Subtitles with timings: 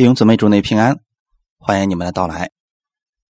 [0.00, 0.98] 弟兄姊妹，祝内平安，
[1.58, 2.52] 欢迎你们的到来。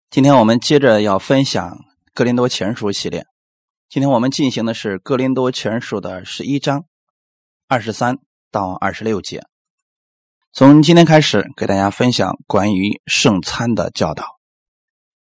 [0.08, 1.62] 今天我们接着要分享
[2.14, 3.26] 《哥林多前书》系列。
[3.90, 6.86] 今天我们进行的是《哥林多前书》的十一章
[7.68, 8.16] 二十三
[8.50, 9.42] 到二十六节。
[10.54, 14.24] 从今天开始，给大家分享关于圣餐的教导。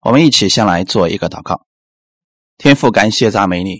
[0.01, 1.65] 我们一起先来做一个祷告：
[2.59, 3.79] 天父，感谢赞美你，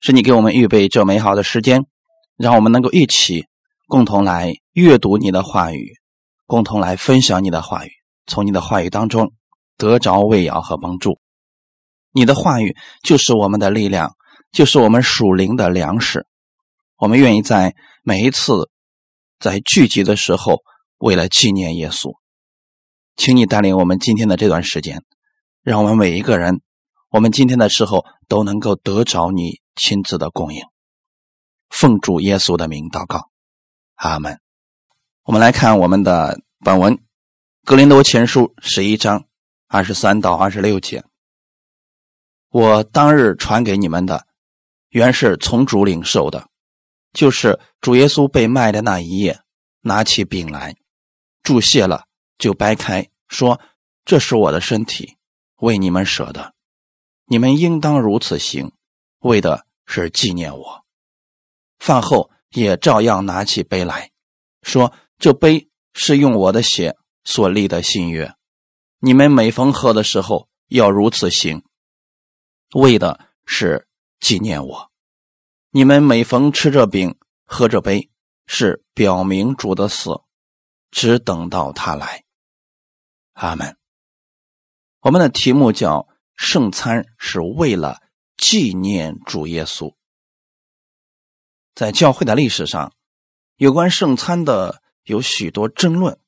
[0.00, 1.86] 是你给我们预备这美好的时间，
[2.36, 3.46] 让我们能够一起
[3.86, 5.97] 共同来阅读你的话语。
[6.48, 7.90] 共同来分享你的话语，
[8.26, 9.34] 从你的话语当中
[9.76, 11.20] 得着喂养和帮助。
[12.10, 14.16] 你的话语就是我们的力量，
[14.50, 16.26] 就是我们属灵的粮食。
[16.96, 18.70] 我们愿意在每一次
[19.38, 20.62] 在聚集的时候，
[20.96, 22.14] 为了纪念耶稣，
[23.14, 25.04] 请你带领我们今天的这段时间，
[25.62, 26.62] 让我们每一个人，
[27.10, 30.62] 我们今天的时候都能够得着你亲自的供应。
[31.68, 33.28] 奉主耶稣的名祷告，
[33.96, 34.40] 阿门。
[35.28, 36.94] 我们来看我们的本文，
[37.66, 39.26] 《格林多前书》十一章
[39.66, 41.04] 二十三到二十六节。
[42.48, 44.26] 我当日传给你们的，
[44.88, 46.48] 原是从主领受的，
[47.12, 49.42] 就是主耶稣被卖的那一夜，
[49.82, 50.76] 拿起饼来，
[51.42, 52.06] 注谢了，
[52.38, 53.60] 就掰开，说
[54.06, 55.18] ：“这是我的身体，
[55.56, 56.54] 为你们舍的，
[57.26, 58.72] 你们应当如此行，
[59.18, 60.86] 为的是纪念我。”
[61.78, 64.10] 饭后也照样拿起杯来
[64.62, 64.90] 说。
[65.18, 68.36] 这杯是用我的血所立的新约，
[69.00, 71.64] 你们每逢喝的时候要如此行，
[72.74, 73.88] 为的是
[74.20, 74.92] 纪念我。
[75.70, 78.12] 你们每逢吃这饼、喝这杯，
[78.46, 80.22] 是表明主的死，
[80.92, 82.22] 只等到他来。
[83.32, 83.76] 阿门。
[85.00, 86.06] 我们的题目叫
[86.38, 88.00] “圣餐是为了
[88.36, 89.96] 纪念主耶稣”。
[91.74, 92.92] 在教会的历史上，
[93.56, 94.80] 有关圣餐的。
[95.08, 96.20] 有许多争论，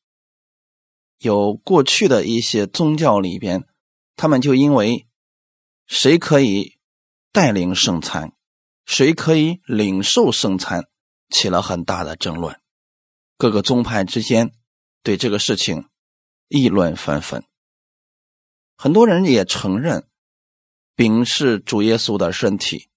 [1.18, 3.68] 有过去的一些宗教里边，
[4.16, 5.06] 他们就因为
[5.86, 6.78] 谁可以
[7.30, 8.32] 带领圣餐，
[8.86, 10.88] 谁可以领受圣餐，
[11.28, 12.58] 起了很大的争论。
[13.36, 14.54] 各个宗派之间
[15.02, 15.90] 对这个事情
[16.48, 17.44] 议论纷纷。
[18.78, 20.08] 很多人也承认，
[20.94, 22.88] 饼是主耶稣的身体，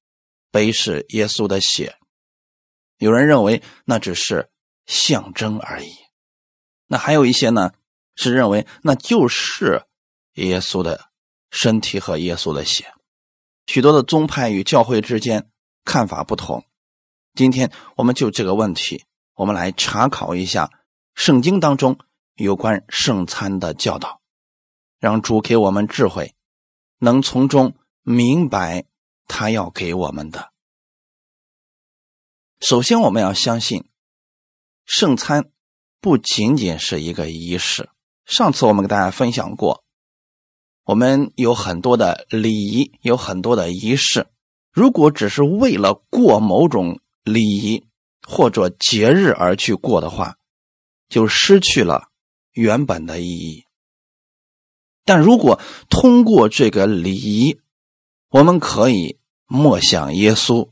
[0.50, 1.98] 杯是耶稣的血。
[3.00, 4.50] 有人认为那只是。
[4.86, 5.92] 象征而已。
[6.88, 7.72] 那还有一些呢，
[8.16, 9.86] 是认为那就是
[10.34, 11.10] 耶稣的
[11.50, 12.94] 身体和耶稣的血。
[13.66, 15.50] 许多的宗派与教会之间
[15.86, 16.66] 看法不同。
[17.34, 19.06] 今天我们就这个问题，
[19.36, 20.70] 我们来查考一下
[21.16, 21.98] 圣经当中
[22.36, 24.22] 有关圣餐的教导，
[25.00, 26.36] 让主给我们智慧，
[27.00, 28.86] 能从中明白
[29.28, 30.52] 他要给我们的。
[32.60, 33.90] 首先，我们要相信。
[34.86, 35.50] 圣餐
[36.02, 37.90] 不仅仅是一个仪式。
[38.26, 39.84] 上次我们给大家分享过，
[40.84, 44.28] 我们有很多的礼仪，有很多的仪式。
[44.72, 47.86] 如果只是为了过某种礼仪
[48.28, 50.38] 或者节日而去过的话，
[51.10, 52.10] 就失去了
[52.52, 53.66] 原本的意义。
[55.06, 57.60] 但如果通过这个礼仪，
[58.30, 60.72] 我们可以默想耶稣，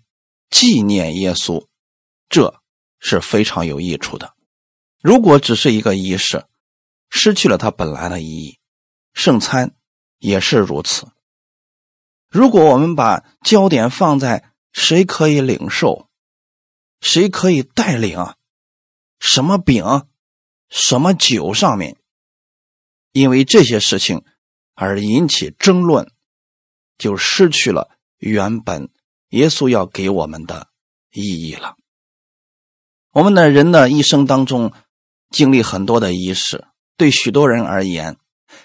[0.49, 1.66] 纪念耶稣，
[2.29, 2.60] 这。
[3.01, 4.34] 是非常有益处的。
[5.01, 6.45] 如果只是一个仪式，
[7.09, 8.59] 失去了它本来的意义。
[9.13, 9.75] 圣餐
[10.19, 11.09] 也是如此。
[12.29, 16.07] 如果我们把焦点放在谁可以领受，
[17.01, 18.35] 谁可以带领，
[19.19, 20.07] 什么饼，
[20.69, 21.97] 什么酒上面，
[23.11, 24.23] 因为这些事情
[24.75, 26.09] 而引起争论，
[26.97, 28.90] 就失去了原本
[29.29, 30.69] 耶稣要给我们的
[31.11, 31.75] 意义了。
[33.13, 34.72] 我们的人的一生当中，
[35.29, 36.63] 经历很多的仪式，
[36.95, 38.16] 对许多人而言，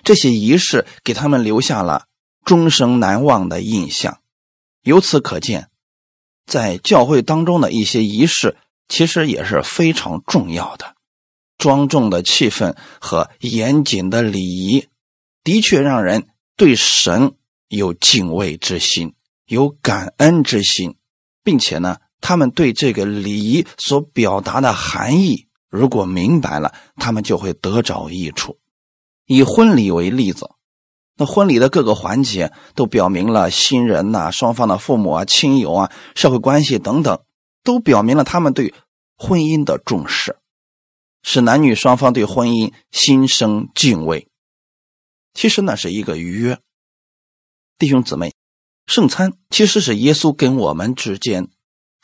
[0.05, 2.05] 这些仪式给他们留下了
[2.45, 4.21] 终生难忘的印象。
[4.83, 5.69] 由此可见，
[6.47, 8.57] 在教会当中的一些仪式，
[8.89, 10.95] 其实也是非常重要的。
[11.59, 14.87] 庄重的气氛和严谨的礼仪，
[15.43, 17.35] 的确让人对神
[17.67, 19.17] 有敬畏之心，
[19.47, 20.95] 有感恩之心，
[21.43, 21.97] 并且呢。
[22.29, 28.59] 他们对这个礼仪所表达的含义，如果明白了，他们就会得着益处。
[29.27, 30.51] 以婚礼为例子，
[31.17, 37.21] 那婚礼的各个环节都表明了新人呐、双方的父母啊、亲友啊、社会关系等等，
[37.63, 38.75] 都表明了他们对
[39.17, 40.37] 婚姻的重视，
[41.23, 44.27] 使男女双方对婚姻心生敬畏。
[45.33, 46.59] 其实那是一个约，
[47.79, 48.35] 弟兄姊妹，
[48.89, 51.49] 圣餐其实是耶稣跟我们之间。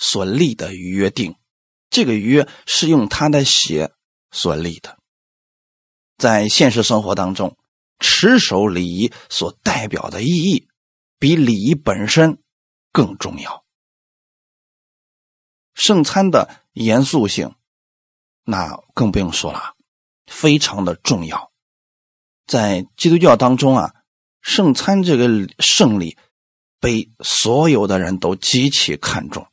[0.02, 1.36] 所立的约定，
[1.88, 3.92] 这个约是用他的血
[4.32, 4.98] 所立的。
[6.18, 7.56] 在现实生活当中，
[8.00, 10.68] 持守礼仪所代表的意义，
[11.20, 12.42] 比礼仪本身
[12.90, 13.64] 更重要。
[15.74, 17.54] 圣餐的严肃性，
[18.42, 19.76] 那更不用说了，
[20.26, 21.52] 非常的重要。
[22.46, 23.94] 在基督教当中啊，
[24.40, 25.28] 圣餐这个
[25.60, 26.18] 圣礼
[26.80, 29.46] 被所有的人都极其看重，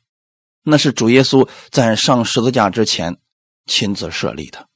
[0.62, 3.18] 那是主耶稣在上十字架之前
[3.66, 4.68] 亲自设立的。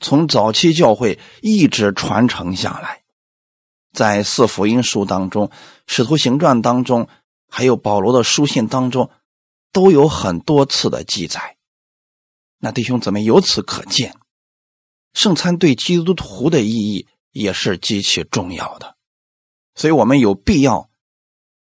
[0.00, 3.02] 从早期教会一直传承下来，
[3.92, 5.50] 在四福音书当中、
[5.86, 7.08] 使徒行传当中，
[7.48, 9.10] 还有保罗的书信当中，
[9.72, 11.56] 都有很多次的记载。
[12.58, 14.16] 那弟兄姊妹，由此可见，
[15.14, 18.96] 圣餐对基督徒的意义也是极其重要的。
[19.74, 20.90] 所以我们有必要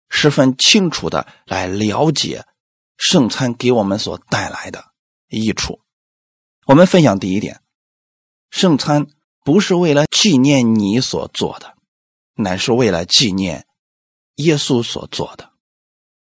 [0.09, 2.45] 十分清楚的来了解
[2.97, 4.85] 圣餐给我们所带来的
[5.27, 5.81] 益处。
[6.65, 7.61] 我们分享第一点。
[8.49, 9.07] 圣餐
[9.43, 11.75] 不是为了纪念你所做的，
[12.33, 13.67] 乃是为了纪念
[14.35, 15.51] 耶稣所做的。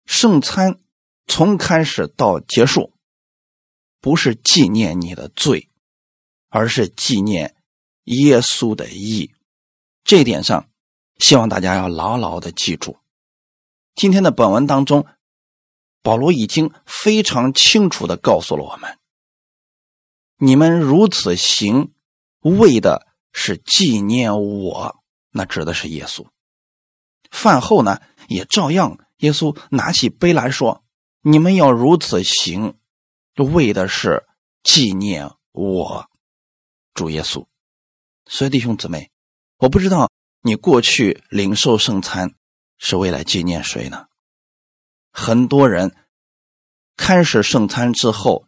[0.05, 0.79] 圣餐
[1.27, 2.93] 从开始到结束，
[3.99, 5.69] 不是纪念你的罪，
[6.49, 7.55] 而是纪念
[8.05, 9.33] 耶稣的义。
[10.03, 10.69] 这一点上，
[11.19, 12.97] 希望大家要牢牢的记住。
[13.95, 15.05] 今天的本文当中，
[16.03, 18.99] 保罗已经非常清楚的告诉了我们：
[20.37, 21.91] 你们如此行。
[22.45, 24.97] 为的是纪念我，
[25.31, 26.27] 那指的是耶稣。
[27.31, 30.83] 饭后呢，也照样，耶稣拿起杯来说
[31.23, 32.77] ：“你们要如此行，
[33.37, 34.25] 为的是
[34.61, 36.09] 纪念我，
[36.93, 37.45] 主耶稣。”
[38.27, 39.09] 所以弟兄姊妹，
[39.59, 40.11] 我不知道
[40.41, 42.35] 你过去领受圣餐
[42.77, 44.07] 是为了纪念谁呢？
[45.13, 45.95] 很多人
[46.97, 48.47] 开始圣餐之后，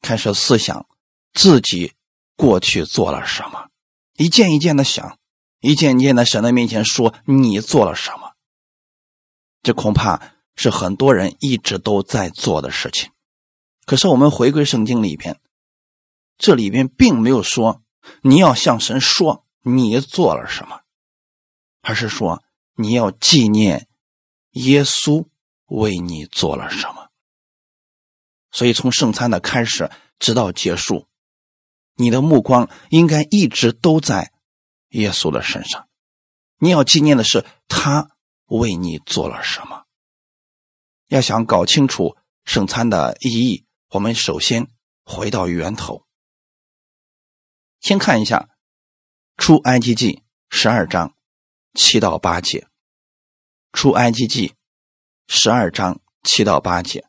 [0.00, 0.86] 开始思想
[1.32, 1.94] 自己。
[2.36, 3.68] 过去做了什么？
[4.16, 5.20] 一件一件的想，
[5.60, 8.32] 一件一件的神的面前说你做了什么？
[9.62, 13.12] 这恐怕是很多人一直都在做的事情。
[13.86, 15.40] 可是我们回归圣经里边，
[16.36, 17.84] 这里边并没有说
[18.22, 20.80] 你要向神说你做了什么，
[21.82, 22.42] 而是说
[22.74, 23.86] 你要纪念
[24.50, 25.28] 耶稣
[25.74, 27.10] 为你做了什么。
[28.50, 31.08] 所以从圣餐的开始直到结束。
[31.96, 34.32] 你的目光应该一直都在
[34.88, 35.88] 耶稣的身上，
[36.58, 38.08] 你要纪念的是他
[38.46, 39.84] 为你做了什么。
[41.06, 44.72] 要想搞清楚圣餐的意义，我们首先
[45.04, 46.04] 回到源头，
[47.78, 48.48] 先看一下
[49.36, 51.14] 出埃及记十二章
[51.74, 52.66] 七到八节。
[53.72, 54.54] 出埃及记
[55.26, 57.04] 十二章七到八节，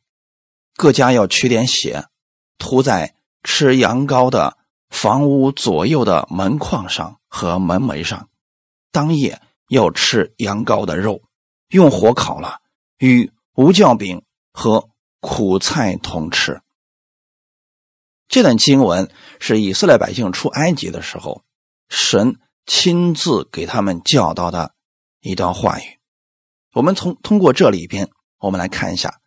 [0.75, 2.05] 各家要取点血，
[2.57, 4.57] 涂在吃羊羔的。
[4.91, 8.29] 房屋左右的门框上和门楣上，
[8.91, 11.23] 当夜要吃羊羔的肉，
[11.67, 12.61] 用火烤了，
[12.99, 14.23] 与无酵饼
[14.53, 14.89] 和
[15.19, 16.61] 苦菜同吃。
[18.29, 21.43] 这段经文是以色列百姓出埃及的时候，
[21.89, 24.75] 神亲自给他们教导的
[25.19, 25.99] 一段话语。
[26.75, 29.19] 我们从通过这里边，我们来看一下，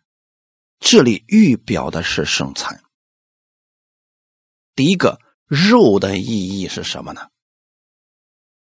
[0.79, 2.81] 这里预表的是圣餐。
[4.75, 5.19] 第一个。
[5.49, 7.29] 肉的意义是什么呢？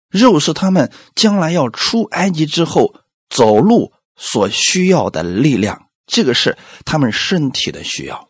[0.08, 2.96] 肉是他们将来要出埃及之后
[3.28, 8.28] 走路所需要的力量，这个是他们身体的需要，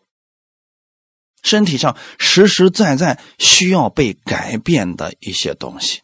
[1.41, 6.03] 身体上实实在在需要被改变的一些东西。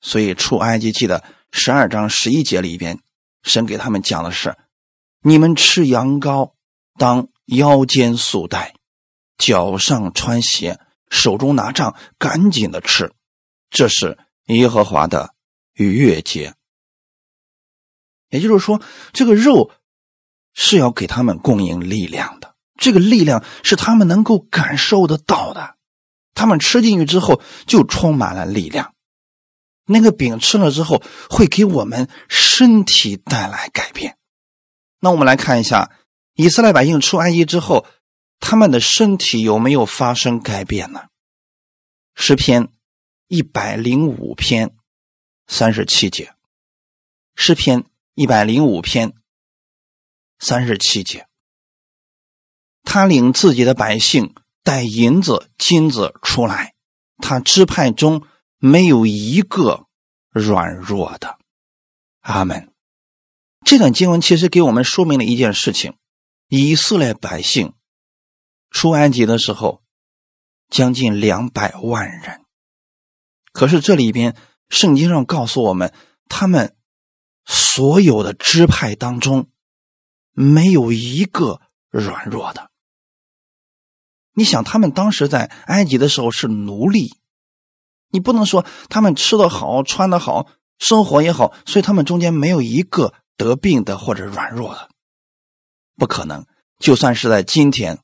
[0.00, 3.00] 所以出埃及记的十二章十一节里边，
[3.42, 4.56] 神给他们讲的是：
[5.22, 6.52] 你们吃羊羔，
[6.98, 8.74] 当腰间束带，
[9.36, 10.80] 脚上穿鞋。
[11.10, 13.14] 手中拿杖，赶紧的吃，
[13.70, 15.34] 这是耶和华的
[15.72, 16.54] 逾越节。
[18.28, 18.82] 也就是说，
[19.14, 19.70] 这个肉
[20.52, 25.76] 是要给他们供应力量的，这个力量是他们能够感受得到的。
[26.34, 28.92] 他们吃进去之后，就充满了力量。
[29.88, 34.16] 那个饼吃了之后，会给我们身体带来改变。
[35.00, 35.90] 那我们来看一下，
[36.34, 37.84] 以色列百姓出埃及之后。
[38.40, 41.08] 他们的身体有没有发生改变呢？
[42.14, 42.68] 诗篇
[43.26, 44.76] 一百零五篇
[45.48, 46.32] 三十七节，
[47.34, 49.12] 诗篇一百零五篇
[50.38, 51.26] 三十七节，
[52.84, 56.74] 他领自己的百姓带银子金子出来，
[57.16, 58.22] 他支派中
[58.58, 59.86] 没有一个
[60.30, 61.38] 软弱的。
[62.20, 62.72] 阿门。
[63.64, 65.96] 这段经文其实给我们说明了一件事情：
[66.48, 67.74] 以色列百姓。
[68.70, 69.82] 出埃及的时候，
[70.68, 72.44] 将近两百万人，
[73.52, 74.36] 可是这里边
[74.68, 75.94] 圣经上告诉我们，
[76.28, 76.76] 他们
[77.46, 79.50] 所有的支派当中
[80.32, 82.70] 没有一个软弱的。
[84.34, 87.18] 你想，他们当时在埃及的时候是奴隶，
[88.10, 90.46] 你不能说他们吃的好、穿的好、
[90.78, 94.88] 生活也好，所以他们中间没有一个得病的或者软弱的，
[95.96, 96.46] 不可能。
[96.78, 97.98] 就算是在今天，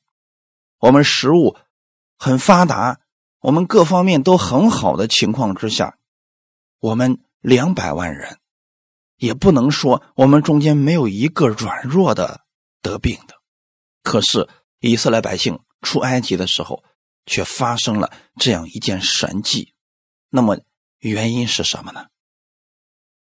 [0.79, 1.55] 我们食物
[2.17, 2.99] 很发达，
[3.39, 5.97] 我们各方面都很好的情况之下，
[6.79, 8.39] 我们两百万人，
[9.17, 12.41] 也不能说我们中间没有一个软弱的
[12.81, 13.35] 得病的。
[14.03, 15.59] 可是以色列百姓。
[15.81, 16.83] 出埃及的时候，
[17.27, 19.74] 却发生了这样一件神迹。
[20.29, 20.59] 那么
[20.99, 22.07] 原因是什么呢？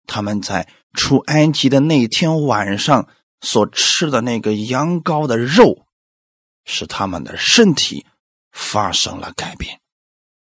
[0.07, 3.09] 他们在出埃及的那天晚上
[3.41, 5.87] 所吃的那个羊羔的肉，
[6.65, 8.07] 使他们的身体
[8.51, 9.81] 发生了改变，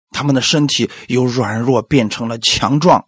[0.10, 3.07] 他们的身体由软弱变成了强壮，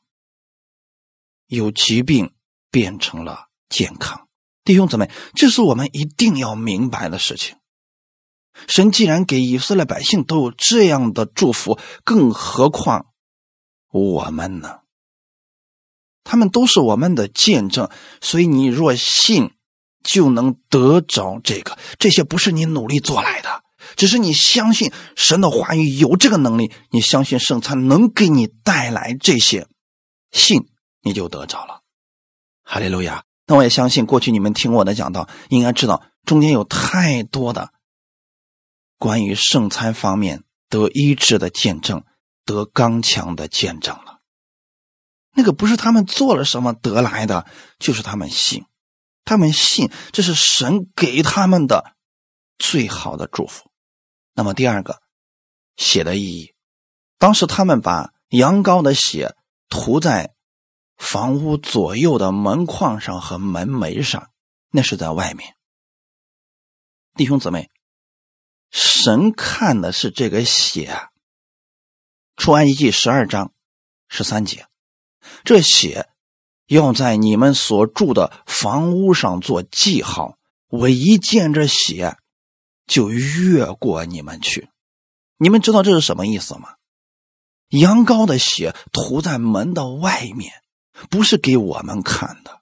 [1.48, 2.34] 有疾病
[2.70, 4.28] 变成了健康。
[4.64, 7.58] 弟兄姊妹，这是我们一定要明白的事情。
[8.68, 13.08] 神既然给以色列百姓都有这样的祝福，更何况
[13.94, 14.80] 我们呢？
[16.24, 17.90] 他们都是我们的见证，
[18.22, 19.52] 所以你若信，
[20.04, 21.78] 就能得着这个。
[22.00, 23.64] 这些不是你努力做来的，
[23.96, 29.68] 只是你相信神的话语有这个能力，你相信圣餐能给你带来这些，
[30.32, 30.68] 信
[31.02, 31.82] 你就得着了。
[32.64, 33.26] 哈利路亚！
[33.46, 37.74] 那我也相信，过去你们听我的讲道，应该知道中间有太多的。
[38.98, 42.06] 关于圣餐方面得医治的见证，
[42.46, 44.20] 得刚强的见证了。
[45.36, 47.46] 那个不是他们做了什么得来的，
[47.80, 48.66] 就是他们信，
[49.26, 51.96] 他们信这是神给他们的
[52.58, 53.72] 最好的祝福。
[54.34, 55.02] 那么第二个
[55.76, 56.54] 血的意义，
[57.18, 59.36] 当时他们把羊羔的血
[59.70, 60.34] 涂在
[60.98, 64.30] 房屋左右的门框上和门楣上，
[64.70, 65.56] 那是在外面。
[67.16, 67.70] 弟兄姊妹。
[68.76, 71.08] 神看的是这个血，
[72.36, 73.52] 出埃及记十二章
[74.08, 74.66] 十三节，
[75.44, 76.10] 这血
[76.68, 80.38] 要在你们所住的房屋上做记号，
[80.68, 82.18] 我一见这血
[82.88, 84.70] 就越过你们去。
[85.38, 86.76] 你们知道这是什么意思吗？
[87.70, 90.54] 羊羔的血涂在门的外面，
[91.10, 92.62] 不是给我们看的，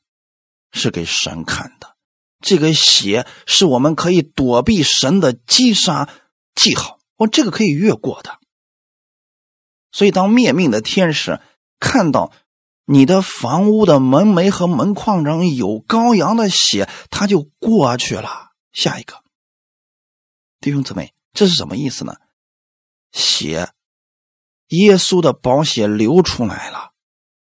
[0.72, 1.96] 是给神看的。
[2.40, 6.10] 这个血是我们可以躲避神的击杀
[6.56, 8.40] 记号，我这个可以越过的。
[9.92, 11.40] 所以，当灭命的天使
[11.80, 12.32] 看到
[12.86, 18.52] 你的房屋的门楣和门框上有羔羊的血，他就过去了。
[18.72, 19.24] 下一个，
[20.60, 22.16] 弟兄姊妹，这是什么意思呢？
[23.12, 23.70] 血，
[24.68, 26.92] 耶稣的宝血流出来了，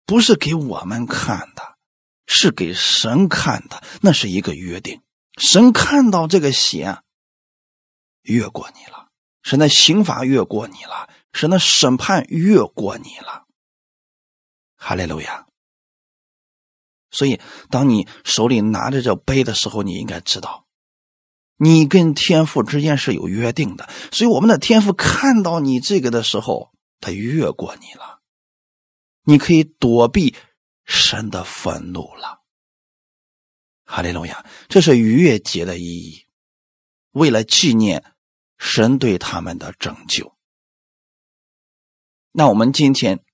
[0.04, 1.76] 不是给我们看的。
[2.28, 5.00] 是给神看的，那是一个约定。
[5.36, 6.98] 神看到这个血，
[8.22, 9.10] 越过你了；
[9.44, 13.46] 神的刑罚越过你了；神的审判越过你了。
[14.76, 15.46] 哈利路亚！
[17.10, 17.40] 所以，
[17.70, 20.66] 当你手里拿着这杯的时候，你应该知道，
[21.56, 23.88] 你跟天父之间是有约定的。
[24.10, 28.20] 所以，我们的天父看到你这个的时候，他越过你了，
[29.22, 30.34] 你可以躲避。
[30.88, 32.42] 神的愤怒了，
[33.84, 34.46] 哈利路亚！
[34.68, 36.26] 这是逾越节的意义，
[37.10, 38.14] 为了纪念
[38.56, 40.35] 神对他们的拯救。
[42.38, 43.24] 那我们今天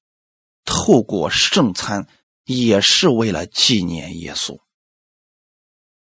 [0.64, 2.06] 透过圣餐，
[2.44, 4.60] 也是为了纪念耶稣。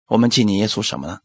[0.06, 1.22] 我们纪念耶稣什么呢？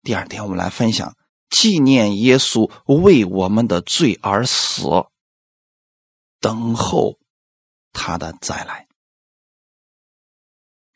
[0.00, 1.18] 第二天，我们来分享
[1.50, 4.84] 纪念耶稣为我们的罪而死，
[6.40, 7.18] 等候。
[7.92, 8.88] 他的再来，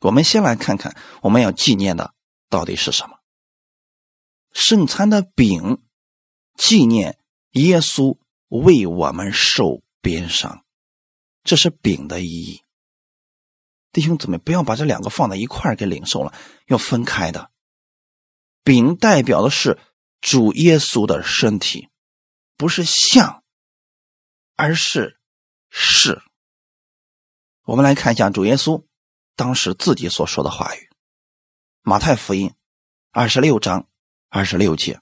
[0.01, 2.15] 我们先来看看我们要纪念的
[2.49, 3.19] 到底是什么。
[4.55, 5.85] 圣餐的饼，
[6.57, 7.19] 纪念
[7.51, 8.17] 耶稣
[8.49, 10.65] 为我们受鞭伤，
[11.43, 12.63] 这是饼的意义。
[13.93, 16.35] 弟兄姊妹，不要把这两个放在一块给领受了，
[16.67, 17.51] 要分开的。
[18.63, 19.79] 饼代表的是
[20.21, 21.89] 主耶稣的身体，
[22.57, 23.43] 不是像，
[24.55, 25.19] 而是
[25.71, 26.23] 是。
[27.63, 28.85] 我们来看一下主耶稣
[29.35, 30.79] 当时自己所说的话语，
[31.83, 32.51] 《马太福音》
[33.11, 33.89] 二十六章
[34.29, 34.95] 二十六节，《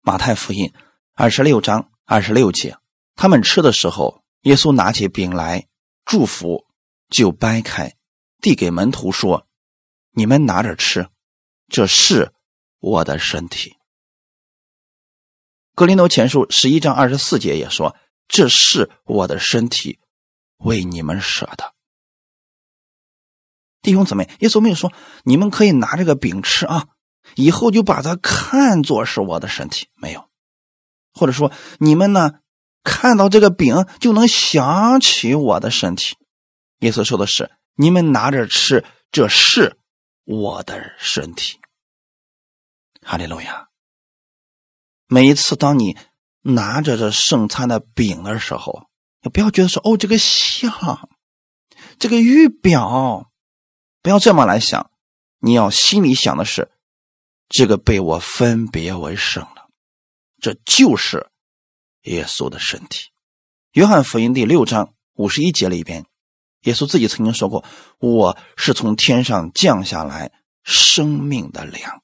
[0.00, 0.68] 马太福音》
[1.22, 2.78] 二十六章二十六节，
[3.14, 5.68] 他们吃的时候，耶稣拿起饼来
[6.06, 6.64] 祝福，
[7.10, 7.94] 就掰开，
[8.40, 9.46] 递给门徒说
[10.16, 11.10] ：“你们拿着吃，
[11.68, 12.32] 这是
[12.78, 13.76] 我的身体。”
[15.76, 17.94] 格林多前书十一章二十四节也说。
[18.26, 19.98] 这是我的身体，
[20.56, 21.74] 为你们舍的。
[23.82, 24.90] 弟兄姊妹，耶稣没有说
[25.24, 26.86] 你们可以拿这个饼吃啊，
[27.34, 30.29] 以后就把它看作是我的身体，没有，
[31.12, 32.32] 或者说你们呢
[32.82, 36.16] 看到这个饼就能想起我的身体。
[36.80, 39.78] 耶稣说的是你们拿着吃，这是
[40.24, 41.58] 我的身体。
[43.02, 43.68] 哈利路亚。
[45.06, 45.96] 每一次当你
[46.42, 48.84] 拿着这圣餐的饼的时候，
[49.22, 51.08] 你不要觉得说哦这个像，
[51.98, 53.26] 这个预表。
[54.02, 54.90] 不要这么来想，
[55.40, 56.70] 你要心里想的是，
[57.50, 59.59] 这个被我分别为圣了，
[60.40, 61.30] 这就是
[62.02, 63.08] 耶稣的身体。
[63.72, 66.06] 约翰福音第六章五十一节里边，
[66.62, 67.64] 耶稣自己曾经说过
[68.00, 70.32] ：“我是从天上降下来
[70.62, 72.02] 生命的粮，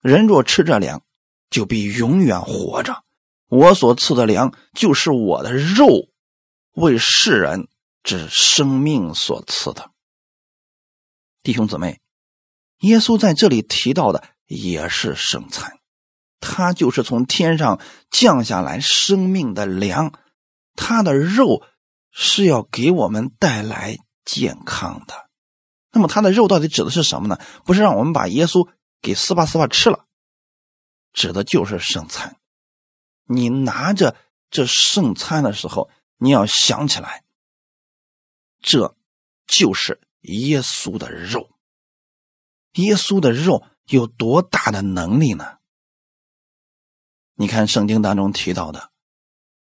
[0.00, 1.02] 人若吃这粮，
[1.50, 3.04] 就必永远活着。
[3.48, 6.08] 我所赐的粮就是我的肉，
[6.72, 7.68] 为世人
[8.02, 9.90] 之生命所赐的。”
[11.42, 12.00] 弟兄姊妹，
[12.80, 15.77] 耶稣在这里提到的也是圣餐，
[16.40, 17.80] 他就是从天上
[18.10, 20.12] 降下来生命的粮，
[20.74, 21.62] 他的肉
[22.10, 25.28] 是要给我们带来健康的。
[25.90, 27.38] 那么他的肉到底指的是什么呢？
[27.64, 28.68] 不是让我们把耶稣
[29.00, 30.04] 给撕吧撕吧吃了，
[31.12, 32.36] 指的就是圣餐。
[33.24, 34.16] 你拿着
[34.50, 37.24] 这圣餐的时候，你要想起来，
[38.60, 38.96] 这
[39.46, 40.00] 就是。
[40.22, 41.48] 耶稣的肉，
[42.74, 45.57] 耶稣的肉有多大的能力呢？
[47.40, 48.90] 你看圣经当中提到的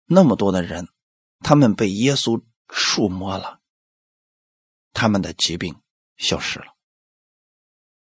[0.06, 0.90] 那么多的人，
[1.40, 3.62] 他们被耶稣触摸了，
[4.92, 5.80] 他们的疾病
[6.18, 6.76] 消失了。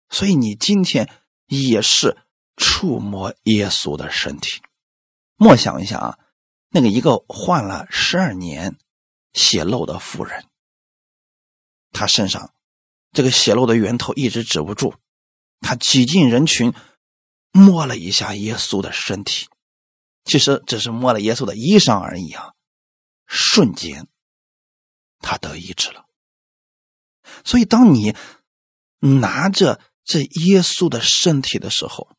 [0.08, 1.12] 所以你今天
[1.46, 2.16] 也是
[2.56, 4.62] 触摸耶稣的身体。
[5.35, 6.18] 默想一下啊，
[6.68, 8.78] 那个一个患了十二年
[9.32, 10.46] 血漏的妇人。
[11.90, 12.55] 他身上
[13.11, 14.94] 这个血漏的源头一直止不住，
[15.61, 16.72] 他挤进人群，
[17.50, 19.48] 摸了一下耶稣的身体，
[20.26, 22.52] 其实只是摸了耶稣的衣裳而已啊，
[23.26, 24.06] 瞬间
[25.20, 26.04] 他得医治了。
[27.44, 28.14] 所以，当你
[28.98, 32.10] 拿着这耶稣的身体的时候，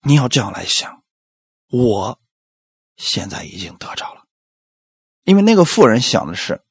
[0.00, 1.02] 你要这样来想：
[1.68, 2.20] 我
[2.96, 4.24] 现在已经得着了，
[5.24, 6.62] 因为那个妇人想的是。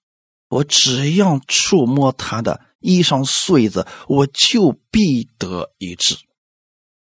[0.49, 6.15] 我只要触摸他的衣裳穗子，我就必得医治。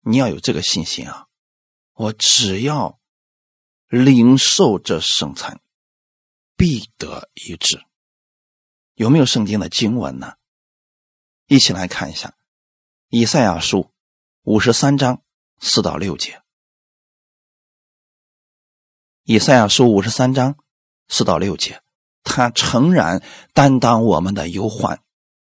[0.02, 1.28] 你要有这个信心啊！
[1.94, 3.00] 我只要
[3.88, 5.60] 领受这圣餐，
[6.56, 7.84] 必得医治。
[8.94, 10.34] 有没有圣经的经文呢？
[11.48, 12.30] 一起来看一下
[13.10, 13.78] 《以赛亚书》
[14.44, 15.22] 五十三章
[15.60, 16.32] 四到六节，
[19.24, 20.58] 《以赛亚书》五十三章
[21.08, 21.82] 四到六节。
[22.28, 23.22] 他诚然
[23.54, 25.04] 担当我们的忧患，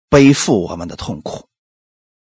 [0.10, 1.48] 背负我们的痛苦，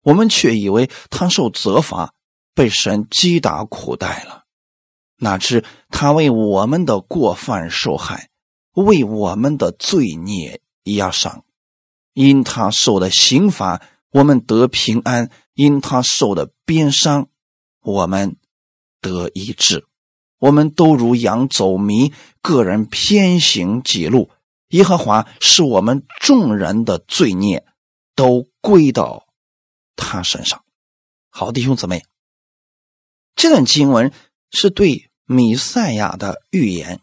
[0.02, 2.14] 我们却以为他受责罚，
[2.54, 4.43] 被神击打苦待了。
[5.24, 8.30] 哪知他为我们的过犯受害，
[8.74, 11.44] 为我们的罪孽压伤。
[12.14, 13.82] 因他受的刑罚，
[14.12, 17.30] 我们得平安；因他受的鞭伤，
[17.82, 18.36] 我们
[19.02, 19.88] 得医治。
[20.38, 24.30] 我们都如羊走迷，个人偏行己路。
[24.70, 27.66] 耶和华是我们众人的罪孽，
[28.14, 29.26] 都归到
[29.96, 30.64] 他身上。
[31.30, 32.04] 好，弟兄姊妹，
[33.36, 34.12] 这段经文
[34.52, 37.02] 是对弥赛亚的预言。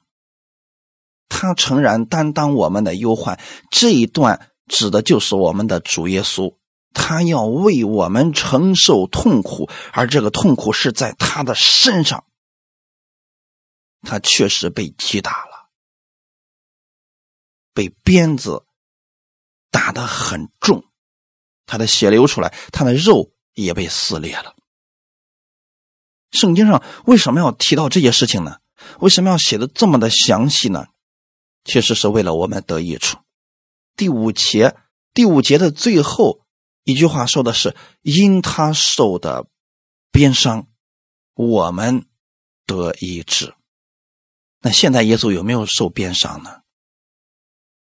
[1.28, 6.56] 他诚然担当我们的忧患，这一段指的就是我们的主耶稣。
[6.92, 12.24] 他要为我们承受痛苦，而这个痛苦是在他的身上。
[14.02, 15.70] 他确实被击打了。
[17.72, 18.64] 被鞭子
[19.70, 20.84] 打得很重，
[21.64, 24.56] 他的血流出来，他的肉也被撕裂了。
[26.32, 28.58] 圣经上为什么要提到这些事情呢？
[29.00, 30.86] 为什么要写的这么的详细呢？
[31.64, 33.18] 其实是为了我们得益处。
[33.96, 34.76] 第五节，
[35.12, 36.40] 第五节的最后
[36.84, 39.46] 一句话说的是：“因他受的
[40.10, 40.66] 鞭伤，
[41.34, 42.06] 我们
[42.64, 43.54] 得医治。”
[44.62, 46.60] 那现在耶稣有没有受鞭伤呢？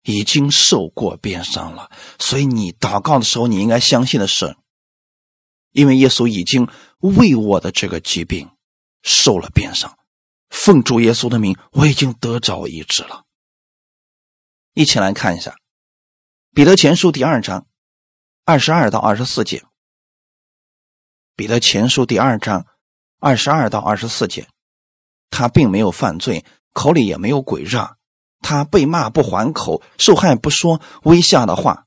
[0.03, 4.57] 已经受过鞭伤了，所以你祷告的时候，你应该相信的是，
[5.73, 8.49] 因为耶稣已经为我的这个疾病
[9.01, 9.97] 受了鞭伤，
[10.49, 13.25] 奉主耶稣的名，我已经得着医治了。
[14.73, 15.51] 一起来看一下
[16.53, 17.67] 《彼得前书》第二章
[18.45, 19.59] 二十二到二十四节，
[21.35, 22.65] 《彼得前书》第二章
[23.19, 24.47] 二十二到二十四节，
[25.29, 27.97] 他并没有犯罪，口里也没有诡诈。
[28.45, 31.85] 他被骂不还口，受害不说威吓的话，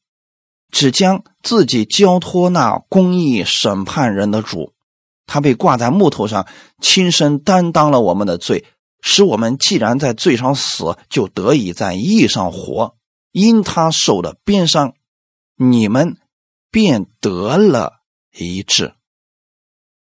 [0.77, 4.75] 只将自己交托那公义审判人的主。
[5.25, 6.47] 他被挂在木头上，
[6.83, 8.67] 亲身担当了我们的罪，
[9.01, 12.95] 使我们既然在罪上死，就得以在义上活。
[13.33, 14.93] 因他受的鞭伤，
[15.57, 16.19] 你们
[16.71, 17.95] 便得了
[18.37, 18.93] 一治。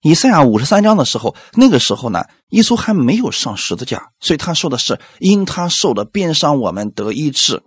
[0.02, 7.62] 以赛亚五十三章的时候，那个时候呢，耶稣还没有上十字架，所以他说的是因他受的鞭伤，我们得医治。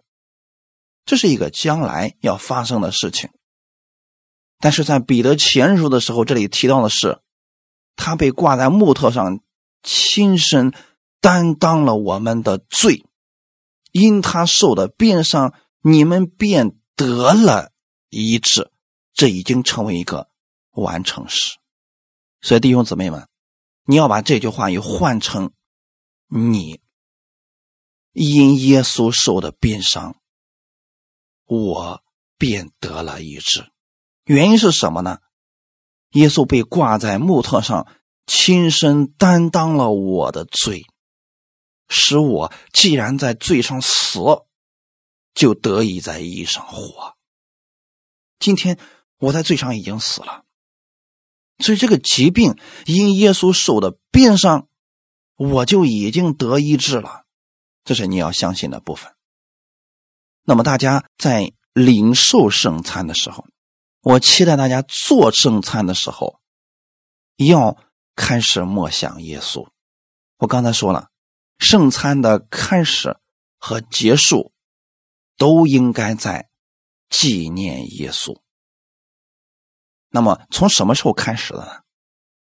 [1.04, 3.30] 这是一个将来要发生的事情。
[4.58, 7.20] 但是在彼得前书的时候，这里提到的是。
[7.96, 9.38] 他被挂在木头上，
[9.84, 10.74] 亲身
[11.20, 13.06] 担当了我们的罪，
[13.92, 17.70] 因他受的鞭伤，你们便得了
[18.10, 18.72] 医治。
[19.12, 20.28] 这已经成为一个
[20.72, 21.56] 完成时。
[22.40, 23.28] 所以弟兄姊妹们，
[23.84, 25.52] 你要把这句话语换成：
[26.26, 26.80] 你
[28.12, 30.16] 因耶稣受的鞭伤，
[31.46, 32.02] 我
[32.38, 33.70] 便得了医治。
[34.24, 35.18] 原因是什么呢？
[36.10, 37.86] 耶稣被挂在木头上，
[38.26, 40.84] 亲身担当了我的罪，
[41.88, 44.20] 使我既然在罪上死，
[45.34, 47.16] 就得以在义上活。
[48.38, 48.78] 今天
[49.18, 50.44] 我在罪上已经死了，
[51.58, 54.68] 所以这个疾病因耶稣受的鞭伤，
[55.36, 57.24] 我就已经得医治了。
[57.84, 59.14] 这是你要相信的部分。
[60.44, 63.46] 那么大家在领受圣餐的时候。
[64.00, 66.38] 我期待大家做圣餐的时候，
[67.36, 67.78] 要
[68.14, 69.66] 开始默想耶稣。
[70.36, 71.08] 我刚才说了，
[71.58, 73.16] 圣餐的开始
[73.58, 74.52] 和结束
[75.38, 76.50] 都应该在
[77.08, 78.38] 纪念耶稣。
[80.10, 81.80] 那么从什么时候开始的呢？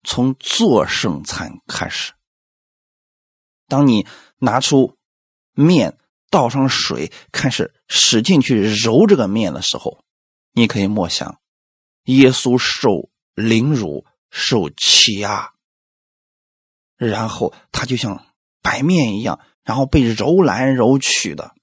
[0.05, 2.13] 从做圣餐开始。
[3.69, 4.07] 当你
[4.39, 4.99] 拿出
[5.55, 5.99] 面，
[6.31, 10.05] 倒上水，开始使劲去揉这个面的时候。
[10.53, 11.41] 你可以默想，
[12.05, 15.53] 耶稣受凌辱、受欺压，
[16.97, 18.27] 然后他就像
[18.61, 21.55] 白面一样，然后被揉来揉去的。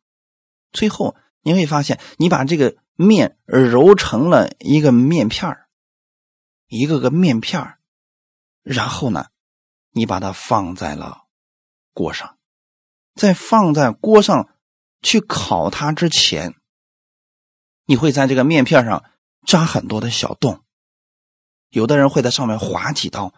[0.72, 5.58] 最后你会发现，你把这个面揉成了一个面片
[6.68, 7.78] 一个个面片
[8.64, 9.28] 然后呢，
[9.92, 11.26] 你把它放在了
[11.94, 12.38] 锅上，
[13.14, 14.55] 再放在锅上
[15.06, 16.56] 去烤它之前。
[17.86, 19.06] 你会在这个面片上
[19.46, 20.64] 扎很多的小洞，
[21.70, 23.32] 有的人会在上面划几刀，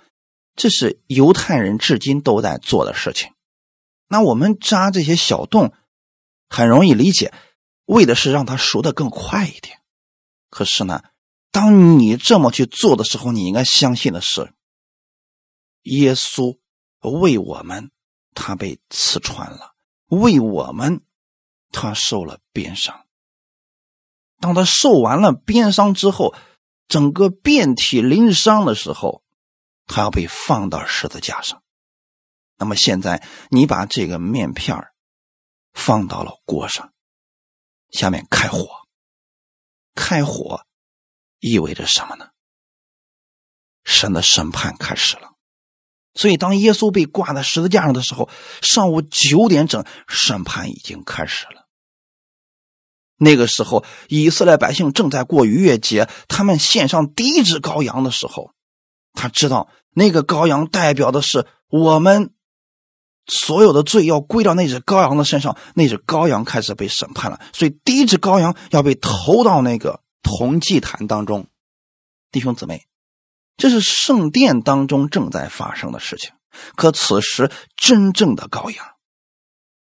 [0.56, 3.34] 这是犹太人至今都在做的事情。
[4.08, 5.73] 那我们扎这些小洞
[6.47, 7.34] 很容易理解，
[7.84, 9.82] 为的是让它熟的更快一点。
[10.49, 11.03] 可是呢，
[11.51, 14.53] 当你这么去做的时候，你应该相信的是，
[15.84, 16.58] 耶稣
[17.01, 17.91] 为我们，
[18.34, 19.73] 他被刺穿了，
[20.08, 21.01] 为我们，
[21.71, 23.06] 他受了鞭伤。
[24.39, 26.36] 当他受完了鞭伤之后，
[26.88, 29.23] 整个遍体鳞伤的时候，
[29.86, 31.63] 他要被放到十字架上。
[32.58, 34.75] 那么现在，你把这个面片
[35.73, 36.93] 放到了锅上，
[37.89, 38.67] 下面开火。
[39.95, 40.65] 开火
[41.39, 42.30] 意味着什么呢？
[43.84, 45.37] 神的审判开始了。
[46.17, 48.30] 所以，当耶稣被挂在十字架上的时候，
[48.62, 51.67] 上午九点整，审判已经开始了。
[53.19, 58.51] 那个时候，以色列百姓正在过逾越节，他们献上第一只羔羊的时候，
[59.13, 62.32] 他知道那个羔羊代表的是我们
[63.25, 71.47] 所有的罪要归到那只羔羊的身上，那只羔羊开始被审判了，所以第一只羔羊要被投到那个铜祭坛当中。
[72.32, 72.86] 弟兄姊妹，
[73.58, 76.32] 这是圣殿当中正在发生的事情，
[76.76, 78.86] 可此时真正的羔羊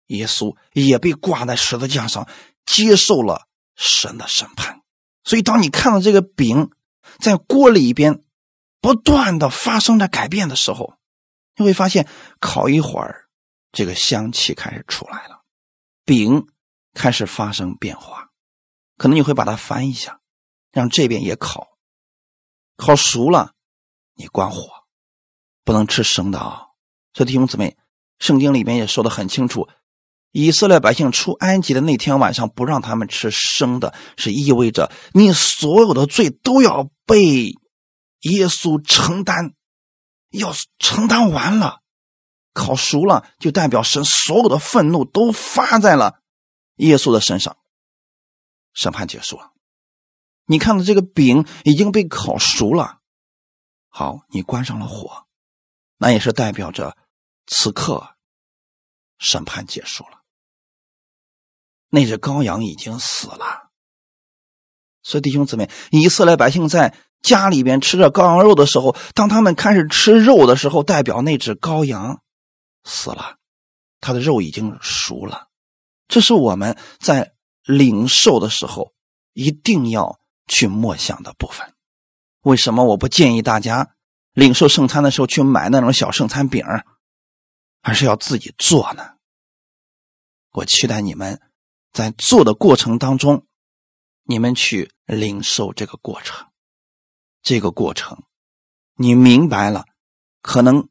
[0.06, 2.28] 耶稣也被挂在十字架上。
[2.64, 4.82] 接受了神的审判，
[5.24, 6.70] 所以当你看到这个饼
[7.18, 8.22] 在锅里边
[8.80, 10.94] 不断的发生着改变的时候，
[11.56, 12.08] 你会发现
[12.38, 13.26] 烤一会儿，
[13.72, 15.42] 这个香气开始出来了，
[16.04, 16.46] 饼
[16.94, 18.30] 开始发生变化。
[18.96, 20.20] 可能你会把它翻一下，
[20.70, 21.66] 让这边也烤，
[22.76, 23.54] 烤熟了，
[24.14, 24.68] 你关火，
[25.64, 26.66] 不能吃生的啊。
[27.14, 27.76] 所以弟兄姊妹，
[28.18, 29.68] 圣经里面也说的很清楚。
[30.30, 37.54] 以色列百姓出埃及的那天晚上，不让他们吃生的，是意味着你所有的罪都要被
[38.20, 39.52] 耶稣承担，
[40.30, 41.80] 要承担完了，
[42.54, 46.20] 烤熟了，就代表神所有的愤怒都发在了
[46.76, 47.58] 耶稣的身上，
[48.72, 49.52] 审判结束了。
[50.46, 53.00] 你看到这个饼已经被烤熟了，
[53.94, 55.26] 好，你关上了火，
[55.98, 56.96] 那也是代表着
[57.46, 58.16] 此刻
[59.18, 60.22] 审判结束了。
[61.90, 63.70] 那只羔羊已经死了。
[65.02, 72.22] 所以弟兄姊妹，以色列百姓在家里边吃着羔羊肉的时候，当他们开始吃肉的时候，代表那只羔羊
[72.84, 73.36] 死了，
[74.00, 75.48] 它的肉已经熟了。
[76.08, 78.94] 这是我们在领受的时候
[79.34, 81.71] 一定要去默想的部分。
[82.42, 83.94] 为什么我不建议大家
[84.32, 86.64] 领受圣餐的时候去买那种小圣餐饼，
[87.80, 89.14] 而是要自己做呢？
[90.50, 91.40] 我期待你们
[91.92, 93.46] 在做的过程当中，
[94.24, 96.46] 你们去领受这个过程。
[97.42, 98.22] 这个过程，
[98.94, 99.84] 你明白了，
[100.40, 100.88] 可能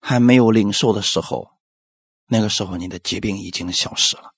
[0.00, 1.50] 还没有领受的时候，
[2.26, 4.32] 那个时候你的疾病已经消失了。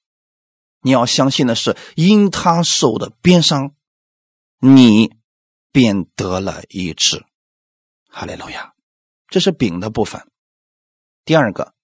[0.81, 3.75] 你要相信的是，因他受的鞭伤，
[4.59, 5.17] 你
[5.75, 7.27] 便得了医治。
[8.07, 8.75] 哈利路亚！
[9.27, 10.31] 这是饼的部分。
[11.25, 11.75] 第二个，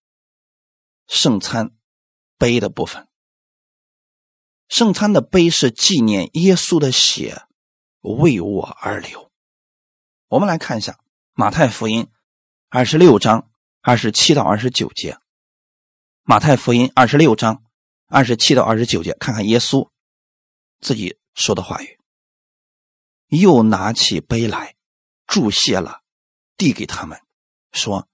[1.09, 1.73] 圣餐
[2.39, 3.09] 杯的部分。
[4.69, 7.43] 圣餐的杯是纪念耶稣的血
[8.03, 9.33] 为我而流。
[10.29, 11.01] 我们来看一下
[11.33, 12.07] 马太福音
[12.69, 13.51] 二十六章
[13.81, 15.19] 二十七到二十九节。
[16.23, 17.65] 马太福音二十六章。
[18.13, 19.89] 二十七到二十九节，看看耶稣
[20.81, 22.00] 自己说的话语。
[23.31, 24.77] 又拿起杯来，
[25.27, 26.03] 注谢了，
[26.59, 27.19] 递给他们，
[27.73, 28.07] 说：“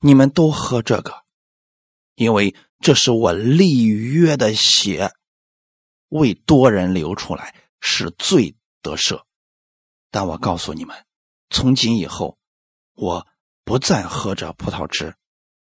[0.00, 1.24] 你们都喝这个，
[2.14, 5.12] 因为这是我立约的血，
[6.08, 9.24] 为多人流出来，使罪得赦。
[10.10, 11.04] 但我告诉你们，
[11.50, 12.38] 从今以后，
[12.94, 13.26] 我
[13.64, 15.14] 不再喝这葡萄汁，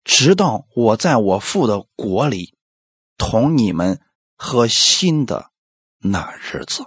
[0.03, 2.53] 直到我在我父的国里。”
[3.17, 4.01] 同你们
[4.35, 5.49] 喝新的
[5.99, 6.85] 那日子，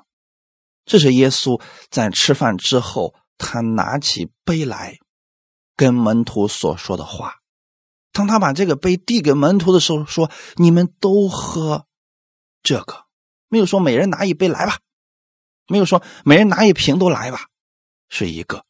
[0.89, 4.99] 这是耶稣在吃饭之后，他拿起杯来
[5.77, 7.37] 跟门徒所说的话。
[8.11, 11.87] 当他把这个杯递给门徒的时候，说：“你们都喝
[12.63, 13.05] 这个。”
[13.49, 14.81] 没有说每人拿一杯来吧，
[15.69, 17.49] 没有说每人拿一瓶都来吧，
[18.09, 18.65] 是一个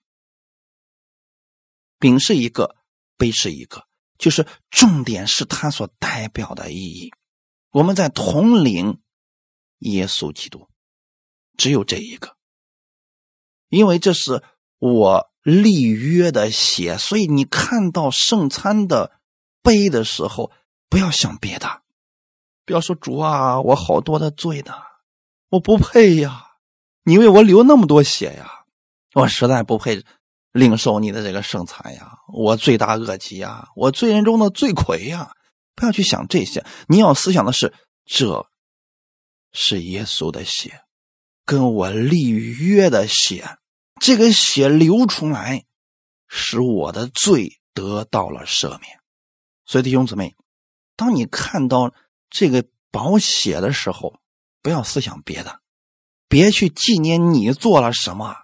[1.99, 2.77] 饼是一个，
[3.17, 3.87] 杯是一个，
[4.19, 7.11] 就是重点是它所代表的意义。
[7.71, 9.01] 我们在统领
[9.79, 10.69] 耶稣基督，
[11.59, 12.35] 只有这一个，
[13.69, 14.43] 因为这是
[14.79, 19.13] 我立约的血，所以你看到圣餐的
[19.63, 20.51] 杯的时候，
[20.89, 21.83] 不要想别的，
[22.65, 24.73] 不要说主啊，我好多的罪呢，
[25.51, 26.47] 我不配呀，
[27.03, 28.65] 你为我流那么多血呀，
[29.13, 30.03] 我实在不配
[30.53, 35.33] 领受你的这个圣餐呀，我罪大恶极呀，我罪人中的罪魁呀。
[35.75, 37.73] 不要去想这些，你要思想的是，
[38.05, 38.49] 这
[39.53, 40.83] 是耶稣的血，
[41.49, 43.57] 跟我立约的血，
[43.99, 45.65] 这个血流出来，
[46.29, 49.01] 使我的罪得到了赦免。
[49.65, 50.37] 所以弟兄姊妹，
[50.95, 51.95] 当你看到
[52.29, 54.21] 这个宝血的时候，
[54.61, 55.61] 不要思想别的，
[56.29, 58.37] 别去纪念你做了什么，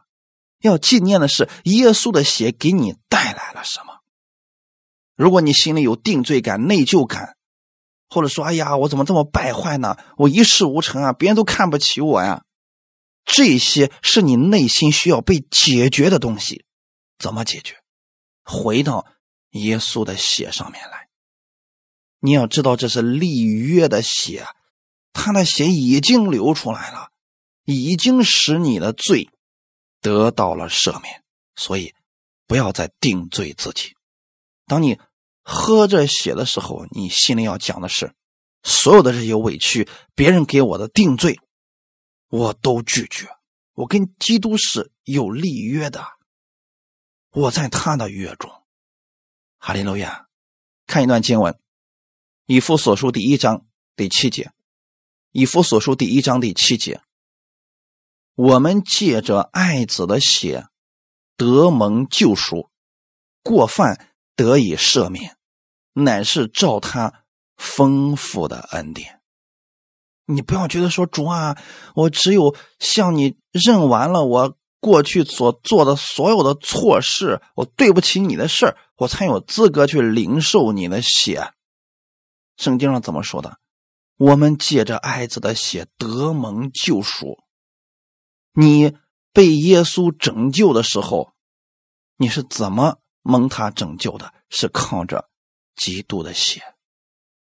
[0.63, 3.99] 要纪念的是耶稣的血给你带来了什么。
[5.15, 7.37] 如果你心里有定罪感、内疚感，
[8.09, 9.99] 或者说“哎呀，我怎么这么败坏呢？
[10.17, 12.45] 我一事无成啊，别人都看不起我呀”，
[13.25, 16.65] 这些是你内心需要被解决的东西。
[17.19, 17.77] 怎么解决？
[18.43, 19.07] 回到
[19.51, 21.09] 耶稣的血上面来。
[22.21, 24.47] 你要知道，这是立约的血，
[25.13, 27.11] 他的血已经流出来了，
[27.65, 29.31] 已经使你的罪
[30.01, 31.23] 得到了赦免。
[31.55, 31.95] 所以，
[32.47, 33.95] 不要再定罪自己。
[34.67, 34.99] 当你
[35.43, 38.13] 喝着血的时候，你心里要讲的是：
[38.63, 41.39] 所有的这些委屈，别人给我的定罪，
[42.35, 43.29] 我都拒绝。
[43.75, 46.05] 我跟基督是有立约的，
[47.31, 48.51] 我在他的约中。
[49.59, 50.27] 哈利路亚！
[50.89, 51.53] 看一段经文，
[52.47, 54.47] 《以弗所书》第一章第七节，
[55.31, 57.01] 《以弗所书》第一章第七节，
[58.35, 60.67] 我们借着爱子的血
[61.37, 62.69] 得蒙救赎，
[63.45, 64.11] 过犯。
[64.37, 65.39] 得以赦免，
[65.93, 67.25] 乃是照他
[67.57, 69.23] 丰富的恩典。
[70.27, 71.57] 你不要觉得说主啊，
[71.95, 81.53] 我只有向你认完了我过去所做的所有的错事，我对不起你的事儿，我才有资格去领受你的血。
[82.57, 83.59] 圣经上怎么说的？
[84.17, 87.39] 我们借着爱子的血得蒙救赎。
[88.53, 88.97] 你
[89.33, 91.33] 被耶稣拯救的时候，
[92.17, 92.99] 你是怎么？
[93.27, 95.31] 蒙他拯救的是靠着
[95.77, 96.61] 基督的血，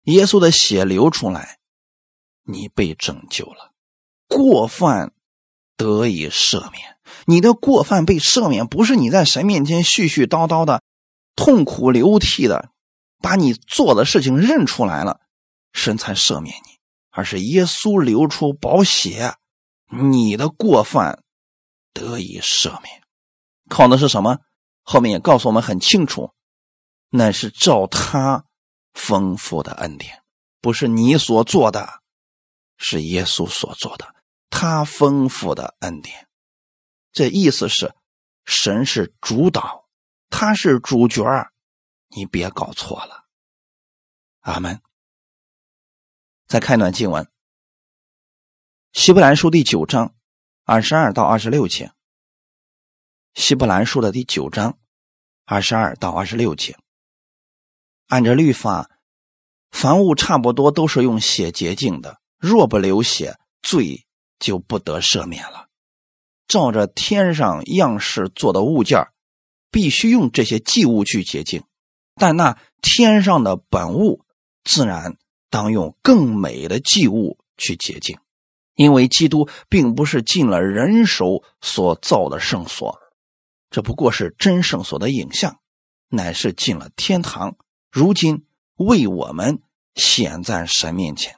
[0.04, 1.60] 耶稣的血流出来，
[2.43, 3.71] 你被拯救了，
[4.27, 5.13] 过犯
[5.77, 6.97] 得以赦免。
[7.25, 10.82] 你的过犯被赦免，不是你在神面前絮絮叨叨的、
[11.36, 12.69] 痛苦流涕的，
[13.19, 15.21] 把你做的事情认出来了，
[15.71, 16.79] 神才赦免你，
[17.12, 19.36] 而是耶稣流出宝血，
[19.89, 21.23] 你的过犯
[21.93, 23.01] 得以赦免。
[23.69, 24.39] 靠的是什么？
[24.82, 26.32] 后面也告诉我们很清楚，
[27.10, 28.45] 那是照他
[28.93, 30.21] 丰富的恩典，
[30.60, 32.01] 不是你所做的，
[32.84, 34.13] 是耶稣所做的，
[34.50, 36.28] 他丰富的恩典。
[37.13, 37.96] 这意思是，
[38.43, 39.88] 神是主导，
[40.30, 41.24] 他是主角
[42.10, 43.24] 你别搞错了。
[44.41, 44.82] 阿门。
[46.46, 47.24] 再看一段经文，
[48.91, 50.13] 《希伯来书》第九章
[50.65, 51.93] 二十二到二十六节。
[53.34, 54.78] 希伯兰书的第九章，
[55.46, 56.78] 二十二到二十六节，
[58.08, 58.91] 按照律法，
[59.72, 64.06] 凡物差不多都是用血洁净的，若不流血，罪
[64.38, 65.69] 就不得赦免了。
[66.45, 69.08] 照着天上样式做的物件，
[69.71, 71.63] 必须用这些祭物去洁净，
[72.15, 74.25] 但那天上的本物，
[74.65, 75.15] 自然
[75.49, 78.19] 当用更美的祭物去洁净，
[78.75, 82.99] 因为基督并不是进了人手所造的圣所。
[83.69, 85.62] 这不过是真圣所的影像，
[86.10, 87.56] 乃是进了天堂。
[87.89, 89.62] 如今为我们
[89.95, 91.38] 显在神面前，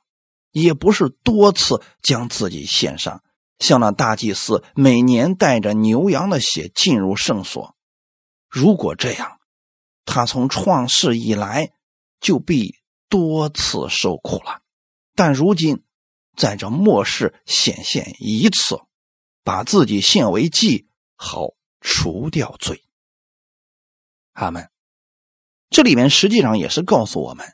[0.55, 3.21] 也不是多次将自己献上，
[3.59, 7.75] 像那大祭司每年带着牛羊的血进入圣所。
[8.49, 9.39] 如果这样，
[10.05, 11.73] 他从创世以来
[12.21, 12.75] 就必
[13.09, 14.61] 多次受苦了。
[15.13, 15.83] 但如今
[16.37, 18.79] 在这末世显现一次，
[19.43, 21.53] 把自己献为祭，好。
[21.87, 22.83] 除掉罪，
[24.31, 24.71] 阿门。
[25.69, 27.45] 这里面实际上也是告诉我们，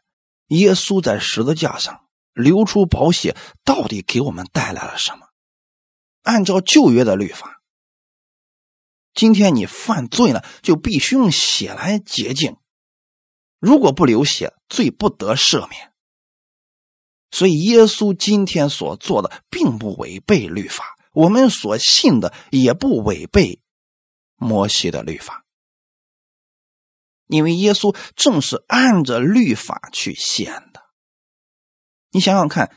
[0.48, 2.01] 耶稣在十字架上
[2.34, 5.28] 流出宝血，到底给我们带来了什么？
[6.24, 7.62] 按照旧约的律法，
[9.14, 12.58] 今天你犯罪了，就必须用血来洁净。
[13.60, 15.92] 如果不流血，罪不得赦免。
[17.32, 23.62] 所以，耶稣今天所做的并不违背律法，我们所信的也不违背。
[24.36, 25.46] 摩西的律法，
[27.28, 30.81] 因为耶稣正是按着律法去献的。
[32.12, 32.76] 你想想看，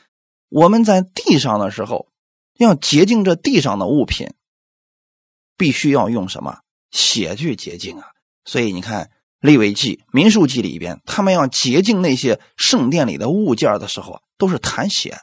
[0.48, 2.10] 我们在地上的时候，
[2.56, 4.32] 要洁净这地上的物品，
[5.56, 8.12] 必须要用什么血去洁净啊？
[8.44, 9.04] 所以你看
[9.40, 15.18] 《利未记》《民数记》里边，他们要洁净那些圣殿里的物件的时候，都是弹血，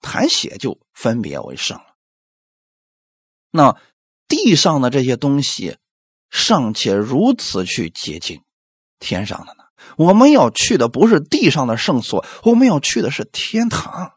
[0.00, 1.94] 弹血就分别为圣了。
[3.50, 3.80] 那。
[4.30, 5.78] 地上的这些东西
[6.28, 8.42] 尚且如此去洁净，
[8.98, 9.56] 天上的？
[9.96, 14.12] 我们要去的不是地上的圣所，我们要去的是天堂。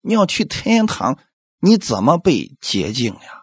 [0.00, 1.18] 你要去天堂，
[1.60, 3.42] 你怎么被洁净呀？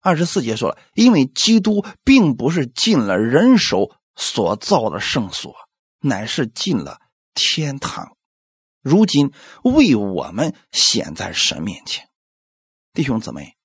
[0.00, 5.54] 二十四节说了，因为基督并不是进了人手所造的圣所，
[6.00, 7.00] 乃是进了
[7.34, 8.16] 天堂，
[8.82, 12.08] 如今为我们显在神面前，
[12.92, 13.56] 弟兄姊妹。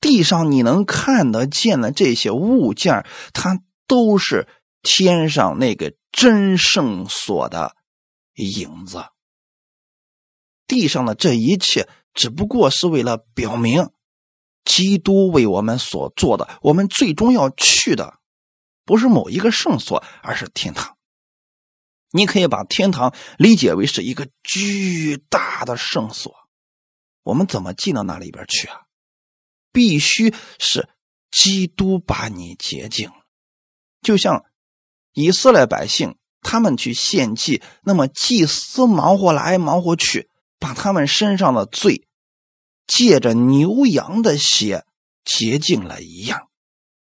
[0.00, 4.46] 地上你能看得见的这些物件，它都是
[4.84, 7.74] 天上那个真圣所的
[8.34, 9.06] 影子。
[10.68, 13.90] 地上的这一切，只不过是为了表明，
[14.64, 16.58] 基督为我们所做的。
[16.62, 18.20] 我们最终要去的，
[18.84, 20.96] 不是某一个圣所，而是天堂。
[22.10, 26.32] 你可以把天堂理解为是一个巨大的圣所。
[27.24, 28.82] 我们怎么进到那里边去啊？
[29.72, 30.88] 必须是
[31.30, 33.10] 基督把你洁净，
[34.00, 34.44] 就像
[35.14, 42.06] 以色列百姓他们去献祭，那么祭司忙活来忙活去，把他们身上的罪
[42.86, 44.84] 借着牛羊的血
[45.24, 46.48] 洁净了一样。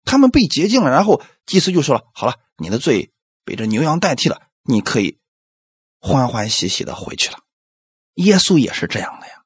[0.03, 3.11] 他们被洁净了，然后祭司就说了：“好了，你的罪
[3.43, 5.17] 被这牛羊代替了，你可以
[5.99, 7.39] 欢欢喜喜的回去了。”
[8.15, 9.43] 耶稣也是这样的呀。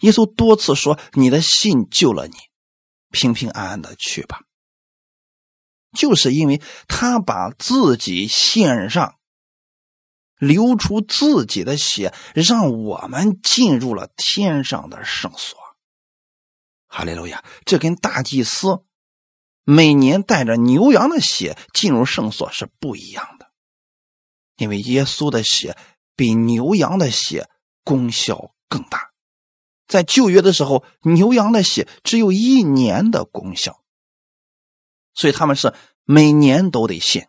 [0.00, 2.34] 耶稣多次说：“你的信救了你。”
[3.12, 4.40] 平平安安的去吧，
[5.92, 9.16] 就是因为他把自己献上，
[10.38, 15.58] 流出自己的血，让我们进入了天上的圣所。
[16.86, 17.44] 哈利路亚！
[17.64, 18.82] 这跟大祭司
[19.64, 23.52] 每年带着牛羊的血进入圣所是不一样的，
[24.56, 25.76] 因为耶稣的血
[26.16, 27.48] 比牛羊的血
[27.84, 29.10] 功效更大。
[29.86, 33.82] 在旧约的时候，牛羊的血只有一年的功效，
[35.14, 35.74] 所以他们是
[36.12, 37.28] 每年都得献。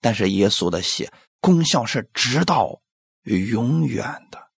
[0.00, 2.80] 但是耶稣的血功效是直到
[3.24, 4.48] 永远的。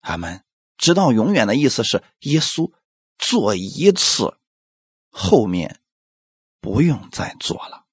[0.00, 0.42] 阿门
[0.78, 2.72] 直到永远的意思是，耶稣
[3.18, 4.38] 做一次，
[5.10, 5.80] 后面
[6.62, 7.84] 不用再做了。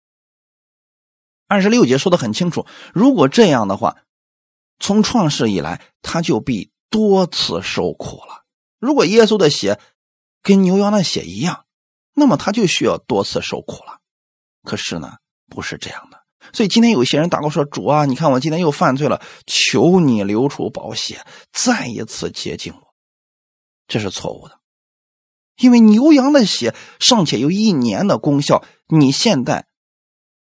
[1.50, 3.98] 二十六节说的很清楚，如果这样的话，
[4.80, 8.46] 从创世以来，他就必多次受苦了。
[8.80, 9.78] 如果耶稣的血
[10.42, 11.66] 跟牛羊的血一样，
[12.14, 14.00] 那么他就需要多次受苦了。
[14.66, 15.14] 可是呢，
[15.48, 16.20] 不是这样的。
[16.52, 22.94] 所以今天有些人祷告说：“主啊，你看我今天又犯罪了，求你流出宝血，再一次洁净我。”
[23.88, 24.60] 这是错误的，
[25.58, 29.68] 因为牛羊的血尚且有一年的功效，你现在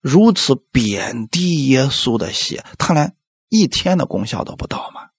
[0.01, 3.15] 如此贬低耶稣的血，他连
[3.49, 5.09] 一天的功效都不到吗？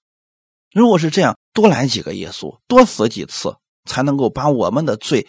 [0.72, 5.28] 如果是这样，多来几个耶稣，多死几次，才能够把我们的罪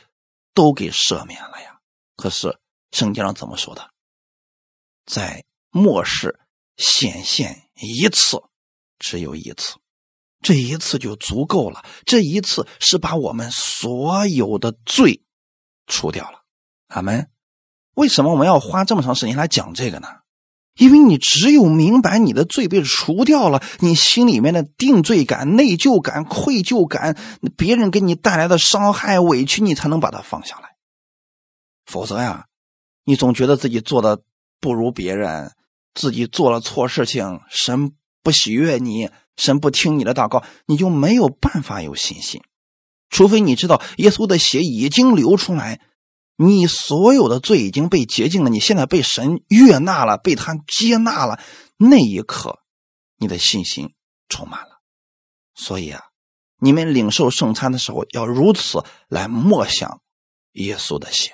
[0.53, 1.79] 都给赦免了呀。
[2.17, 2.59] 可是
[2.91, 3.89] 圣经上怎么说的？
[5.05, 6.39] 在末世
[6.77, 8.41] 显现一次，
[8.99, 9.77] 只有一次，
[10.41, 11.83] 这一次就足够了。
[12.05, 15.23] 这一次是把我们所有的罪
[15.87, 16.43] 除掉了。
[16.87, 17.29] 阿门。
[17.95, 20.07] 为什么我们要花这么长时间来讲这个呢？
[20.75, 27.17] 因为你只有明白你的罪被除掉了，你心里面的定罪感、内疚感、愧疚感，
[27.57, 30.77] 别人给你带来的伤害、委屈，你才能把它放下来。
[31.85, 32.47] 否则呀，
[33.09, 34.21] 你总觉得自己做的。
[34.61, 35.53] 不如别人，
[35.93, 42.43] 自己做了错事情，神不喜悦你，神不听你的祷告，你就没有办法有信心。
[43.09, 45.79] 除非你知道耶稣的血已经流出来，
[46.35, 51.39] 你所有的罪已经被洁净了，你现在被神悦纳了，被他接纳了，
[51.77, 52.59] 那一刻，
[53.17, 53.93] 你的信心
[54.27, 54.81] 充满了。
[55.55, 56.01] 所以啊，
[56.59, 60.01] 你们领受圣餐的时候要如此来默想
[60.51, 61.31] 耶稣的血。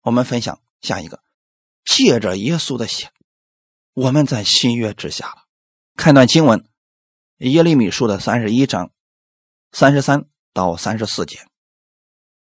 [0.00, 1.22] 我们分享下一个。
[1.84, 3.10] 借着耶稣的血，
[3.94, 5.46] 我们在新约之下了。
[5.96, 6.68] 看段经文，
[7.38, 8.92] 耶利米书的三十一章
[9.72, 11.38] 三十三到三十四节。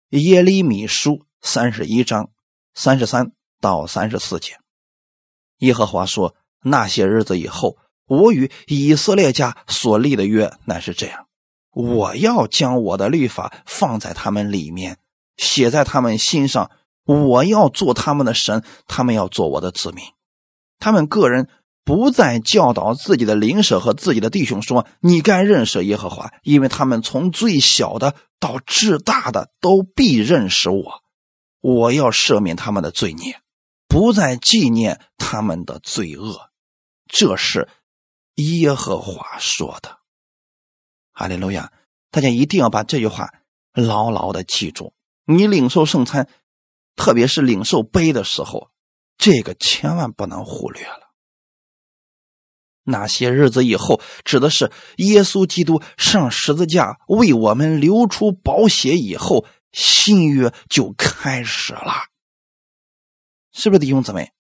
[0.09, 2.31] 耶利米书三十一章
[2.73, 4.59] 三十三到三十四节。
[5.59, 11.29] 耶和华说：“那些日子以后，我与以色列家所立的约乃是这样：
[11.73, 14.99] 我要将我的律法放在他们里面，
[15.37, 16.71] 写在他们心上。”
[17.07, 20.05] 我要做他们的神，他们要做我的子民。
[20.79, 21.49] 他们个人
[21.85, 31.03] 不再教导自己的邻舍和自己的弟兄说：“你该认识耶和华，因为他们从最小的到至大的都必认识我。
[31.61, 33.41] 我要赦免他们的罪孽，
[33.87, 36.51] 不再纪念他们的罪恶。”
[37.09, 37.69] 这是
[38.35, 39.99] 耶和华说的。
[41.13, 41.73] 哈利路亚！
[42.11, 43.33] 大家一定要把这句话
[43.73, 44.93] 牢牢的记住。
[45.25, 46.29] 你领受圣餐。
[46.97, 48.71] 特别是领受杯的时候，
[49.17, 51.07] 这个千万不能忽略了。
[52.83, 61.93] 那些日子以后，指的是耶稣基督上十字架为我们流出宝血以后，新约就开始了，
[63.53, 64.33] 是不是弟兄姊妹？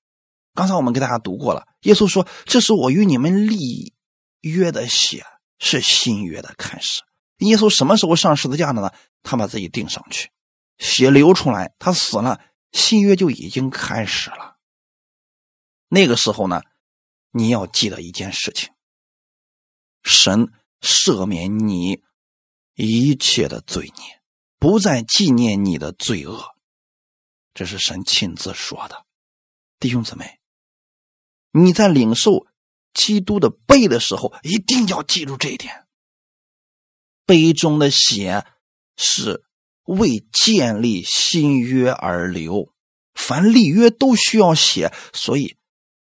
[0.54, 3.92] 刚才我们给大家读过了，耶稣说：“这是我与你们立
[4.40, 5.24] 约的血，
[5.59, 7.02] 是新约的开始。”
[7.38, 8.92] 耶稣什么时候上十字架的呢？
[9.22, 10.30] 他把自己钉上去。
[10.79, 14.59] 血流出来，他死了，新约就已经开始了。
[15.89, 16.61] 那个时候呢，
[17.31, 18.74] 你要记得一件事情：
[20.03, 20.53] 神
[20.83, 22.03] 赦免你
[22.74, 24.20] 一切的罪孽，
[24.59, 26.55] 不再纪念你的罪恶。
[27.55, 29.07] 这是神亲自说的，
[29.79, 30.41] 弟兄姊妹，
[31.53, 32.47] 你在领受
[32.93, 35.87] 基督的杯的时候，一定要记住这一点：
[37.24, 38.47] 杯中的血
[38.99, 39.45] 是。
[39.87, 42.72] 为建立新约而流，
[43.14, 45.57] 凡立约都需要写，所以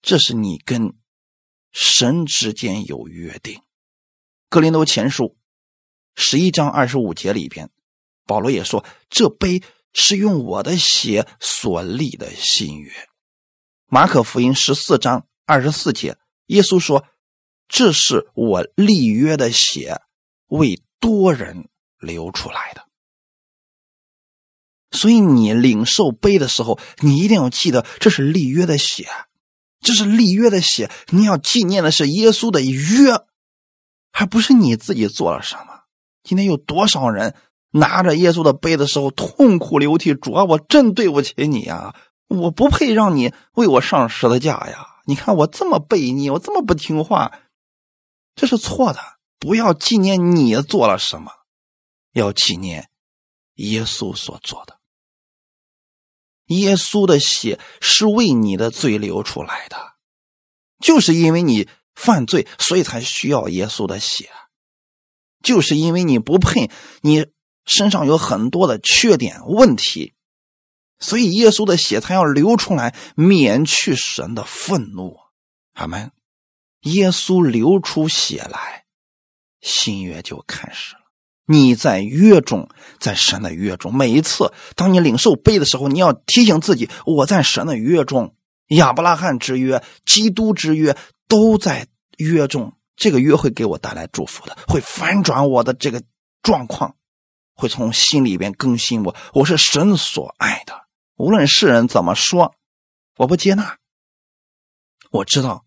[0.00, 0.94] 这是你跟
[1.72, 3.60] 神之间有约定。
[4.48, 5.36] 格林多前书
[6.14, 7.70] 十一章二十五节里边，
[8.24, 9.62] 保罗也说：“这杯
[9.92, 12.92] 是用我的血所立的新约。”
[13.86, 16.16] 马可福音十四章二十四节，
[16.46, 17.04] 耶稣说
[17.66, 20.00] ：“这是我立约的血，
[20.46, 21.68] 为多人
[21.98, 22.83] 流出来的。”
[24.94, 29.06] 所以你领受杯的时候，你一定要记得，这是立约的血，
[29.80, 30.90] 这是立约的血。
[31.08, 33.12] 你要纪念的是耶稣的约，
[34.12, 35.82] 而不是你自己做了什么。
[36.22, 37.34] 今天有多少人
[37.72, 40.14] 拿着耶稣的杯的时候痛哭流涕？
[40.14, 41.94] 主啊，我真对不起你呀！
[42.28, 44.86] 我不配让你为我上十字架呀！
[45.06, 47.40] 你看我这么悖逆，我这么不听话，
[48.34, 49.00] 这是错的。
[49.38, 51.30] 不要纪念你做了什么，
[52.14, 52.88] 要纪念
[53.56, 54.78] 耶稣所做的。
[56.58, 59.94] 耶稣的血是为你的罪流出来的，
[60.80, 64.30] 就是因为你犯罪，所以才需要耶稣的血。
[65.42, 66.70] 就是因为你不配，
[67.02, 67.26] 你
[67.66, 70.14] 身上有很多的缺点问题，
[70.98, 75.18] 所以耶稣的血才要流出来，免去神的愤怒。
[75.74, 76.12] 阿门。
[76.80, 78.84] 耶稣流出血来，
[79.60, 81.03] 新约就开始了。
[81.46, 82.68] 你在约中，
[82.98, 83.94] 在神的约中。
[83.94, 88.34] 每一次当你领受杯的时候，你要提醒自己：我在神的约中。
[88.68, 90.96] 亚伯拉罕之约、基督之约
[91.28, 91.86] 都在
[92.16, 92.72] 约中。
[92.96, 96.02] 这个约会给我带来祝福的，会反转我的这个
[96.42, 96.96] 状况，
[97.54, 99.14] 会从心里边更新我。
[99.32, 100.86] 我是神所爱的，
[101.16, 102.54] 无论世人怎么说，
[103.16, 103.78] 我不接纳。
[105.10, 105.64] 我知道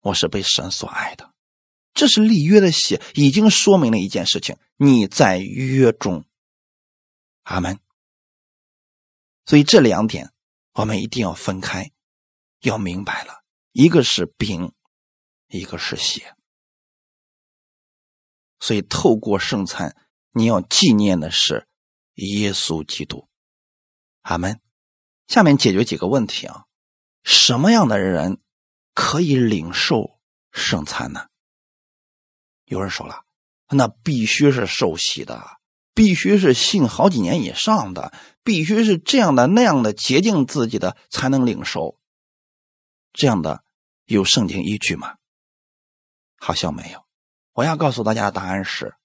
[0.00, 1.25] 我是被神所爱的。
[1.96, 6.24] 这是立约的血，已经说明了一件事情：你在约中。
[7.42, 7.80] 阿门。
[9.46, 10.32] 所以这两点
[10.74, 11.90] 我们一定要分开，
[12.60, 13.42] 要明白了，
[13.72, 14.72] 一个是饼，
[15.48, 16.36] 一个是血。
[18.60, 19.96] 所以透过圣餐，
[20.32, 21.66] 你要纪念的是
[22.14, 23.28] 耶稣基督。
[24.20, 24.60] 阿门。
[25.28, 26.66] 下面解决几个问题啊，
[27.24, 28.40] 什么样的人
[28.92, 30.20] 可以领受
[30.52, 31.28] 圣餐呢？
[32.66, 33.24] 有人说了，
[33.70, 35.58] 那必须是受洗的，
[35.94, 38.12] 必须是信好几年以上的，
[38.42, 41.98] 必须是这样的那样的洁净自己的才能领受。
[43.12, 43.62] 这样的
[44.04, 45.16] 有圣经依据吗？
[46.38, 47.04] 好像没有。
[47.52, 48.96] 我要告诉大家的答案是：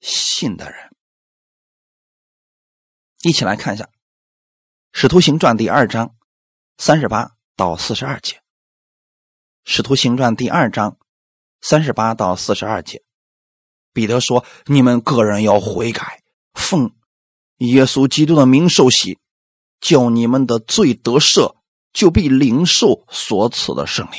[0.00, 0.94] 信的人。
[3.22, 3.84] 一起来看一下
[4.92, 6.14] 《使徒行传》第二章
[6.76, 8.36] 三十八到四十二节，
[9.64, 10.98] 《使徒行传》第二章。
[11.60, 13.02] 三十八到四十二节，
[13.92, 16.22] 彼得说：“你们个人要悔改，
[16.54, 16.92] 奉
[17.58, 19.18] 耶稣基督的名受洗，
[19.80, 21.56] 叫你们的罪得赦，
[21.92, 24.18] 就必领受所赐的圣灵。”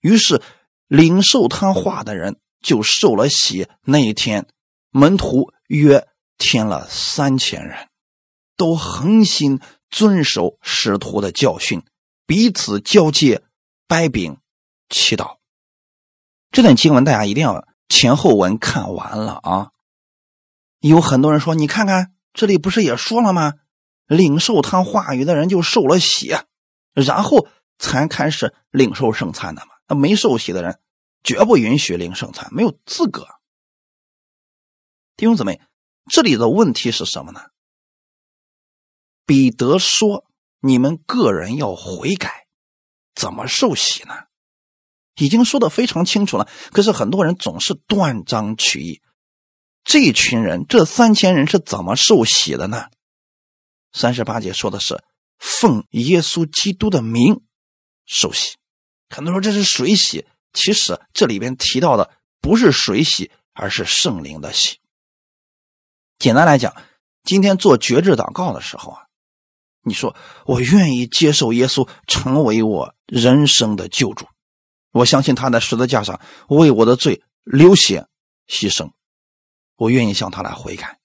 [0.00, 0.40] 于是
[0.86, 3.68] 领受他话的人就受了洗。
[3.82, 4.46] 那一天，
[4.90, 6.06] 门徒约
[6.38, 7.88] 添了三千人，
[8.56, 9.60] 都恒心
[9.90, 11.82] 遵守使徒的教训，
[12.26, 13.42] 彼此交接，
[13.88, 14.38] 掰饼，
[14.88, 15.37] 祈祷。
[16.50, 19.70] 这段经文大家一定要前后文看完了啊！
[20.80, 23.54] 有很多人说：“你看看这里不是也说了吗？
[24.06, 26.34] 领受他话语的人就受了洗，
[26.94, 27.46] 然后
[27.78, 29.72] 才开始领受圣餐的嘛。
[29.88, 30.80] 那没受洗的人
[31.22, 33.26] 绝不允许领圣餐，没有资格。”
[35.16, 35.60] 弟兄姊妹，
[36.10, 37.40] 这里的问题是什么呢？
[39.26, 40.24] 彼得说
[40.60, 42.46] ：“你们个人要悔改，
[43.14, 44.14] 怎么受洗呢？”
[45.18, 49.02] 已经说的非常清楚了，可是很多人总是断章取义。
[49.84, 52.86] 这群人，这三千人是怎么受洗的呢？
[53.92, 55.02] 三十八节说的是
[55.38, 57.40] 奉耶稣基督的名
[58.06, 58.56] 受洗。
[59.08, 62.10] 很多人说这是水洗，其实这里边提到的
[62.40, 64.76] 不是水洗，而是圣灵的洗。
[66.18, 66.76] 简单来讲，
[67.24, 69.02] 今天做绝志祷告的时候啊，
[69.82, 70.14] 你说
[70.44, 74.26] 我愿意接受耶稣成为我人生的救主。
[74.90, 78.06] 我相信他在十字架上为我的罪流血
[78.46, 78.92] 牺牲，
[79.76, 80.98] 我愿意向他来悔改。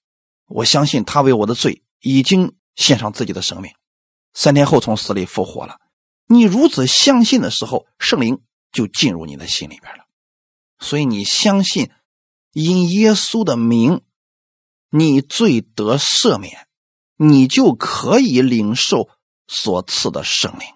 [0.46, 3.72] 我相信他为我的罪已经献上自己的生命，
[4.32, 5.80] 三天后从死里复活了。
[6.26, 10.04] 你如此相信的时候，圣灵就进入你的心里边了。
[10.78, 11.90] 所以你相信，
[12.52, 14.02] 因耶稣的名，
[14.90, 16.66] 你罪得赦免，
[17.16, 19.08] 你就可以领受
[19.46, 20.66] 所赐的圣灵。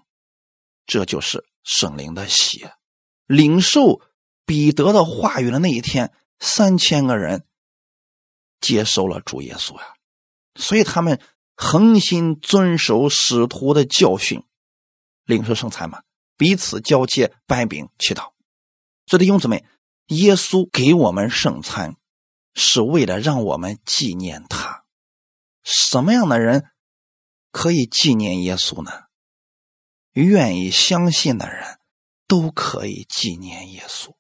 [0.87, 2.75] 这就是圣灵的血。
[3.29, 4.01] 领受
[4.45, 7.45] 彼得的话语的那一天，三千个人
[8.59, 9.95] 接受了主耶稣呀，
[10.57, 11.20] 所以他们
[11.55, 14.43] 恒心遵守使徒的教训，
[15.24, 16.03] 领受圣餐嘛，
[16.39, 18.33] 彼此交接、掰饼、祈祷。
[19.05, 19.64] 这弟兄姊妹，
[20.07, 21.97] 耶稣给我们圣餐，
[22.55, 24.85] 是为了让我们纪念他。
[25.62, 26.70] 什么样的人
[27.53, 28.91] 可以纪念耶稣呢？
[30.12, 31.78] 愿意相信的人。
[32.29, 34.11] 都可以纪念耶稣，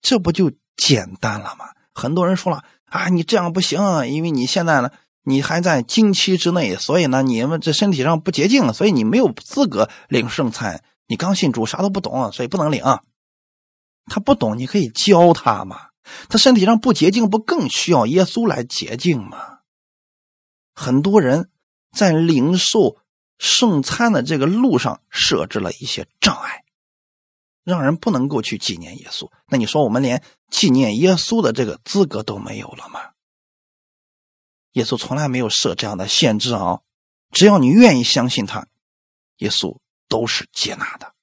[0.00, 1.64] 这不就简单了吗？
[1.92, 4.90] 很多人说了啊，你这样不行，因为你现在呢，
[5.24, 10.84] 你还在经期之内，所以呢，你们这身体上不洁净，所以你没有资格领圣餐。
[11.06, 12.82] 你刚信主，啥都不懂，所以不能领。
[14.06, 15.88] 他不懂，你可以教他嘛。
[16.28, 19.58] 他身体上不洁净，不更需要耶稣来洁净吗？
[20.74, 21.50] 很多人
[21.92, 22.98] 在领受
[23.38, 26.62] 圣餐的这个路上设置了一些障碍。
[27.68, 33.10] 让人不能够去纪念耶稣，那你说我们连纪念耶稣的这个资格都没有了吗？
[34.72, 36.80] 耶稣从来没有设这样的限制啊！
[37.30, 38.68] 只要你愿意相信他，
[39.36, 41.14] 耶稣都是接纳的。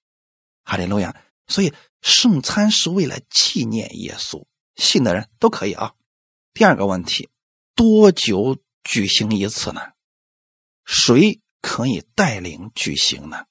[0.63, 1.19] 哈利路亚！
[1.47, 1.73] 所以
[2.03, 5.95] 圣餐是为了纪念耶稣，信的人都可以啊。
[6.53, 7.27] 第二个问题，
[7.73, 9.81] 多久举行一次呢？
[10.85, 13.45] 谁可以带领举行呢？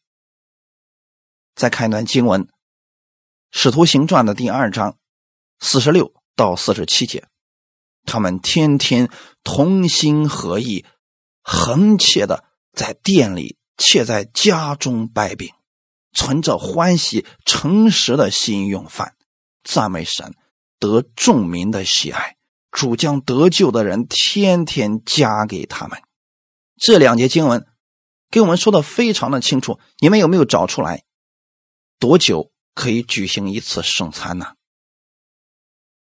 [1.57, 2.49] 再看一段经文。
[3.57, 4.99] 使徒行传的第二章
[5.61, 7.29] 四十六到四十七节，
[8.05, 9.09] 他们天天
[9.45, 10.85] 同心合意，
[11.41, 12.43] 恒切的
[12.73, 15.53] 在店里，且在家中摆饼，
[16.13, 19.15] 存着欢喜诚实的心用饭，
[19.63, 20.35] 赞美神，
[20.81, 22.37] 得众民的喜爱。
[22.73, 26.03] 主将得救的人天天加给他们。
[26.77, 27.65] 这两节经文
[28.33, 31.05] 给我们说的非常的清楚，你们有没有找出来？
[32.01, 34.55] 多久可以举行一次圣餐呢？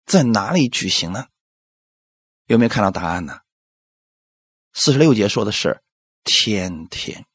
[0.05, 1.27] 在哪里举行呢？
[2.47, 3.41] 有没有看到答案呢？
[4.73, 5.83] 四十六节说的是
[6.25, 7.27] 天天。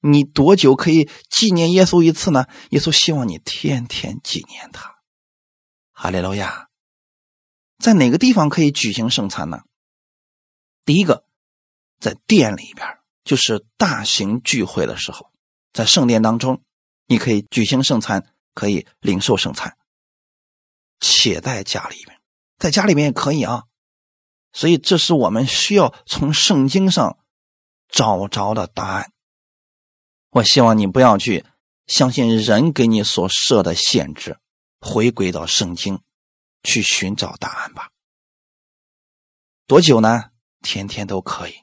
[0.00, 2.46] 你多久可以纪念耶稣一次呢？
[2.70, 4.96] 耶稣希望你天天纪念他。
[5.92, 6.68] 哈利路亚。
[7.78, 9.62] 在哪个地方可以举行圣餐呢？
[10.84, 11.24] 第一个，
[12.00, 15.30] 在店里边，就是大型聚会的时候，
[15.72, 16.64] 在圣殿当中，
[17.06, 19.76] 你可以举行圣餐，可以领受圣餐。
[21.00, 22.20] 且在家里边，
[22.58, 23.64] 在家里面也可以啊，
[24.52, 27.18] 所以这是我们需要从圣经上
[27.88, 29.12] 找着的答案。
[30.30, 31.44] 我希望你不要去
[31.86, 34.38] 相信人给你所设的限制，
[34.80, 36.00] 回归到圣经
[36.62, 37.90] 去寻找答案吧。
[39.66, 40.30] 多久呢？
[40.60, 41.62] 天天都可以。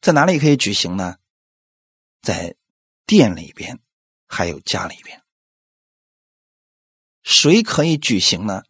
[0.00, 1.16] 在哪里可以举行呢？
[2.20, 2.54] 在
[3.06, 3.80] 店里边，
[4.28, 5.22] 还有家里边。
[7.22, 8.62] 谁可以举行呢？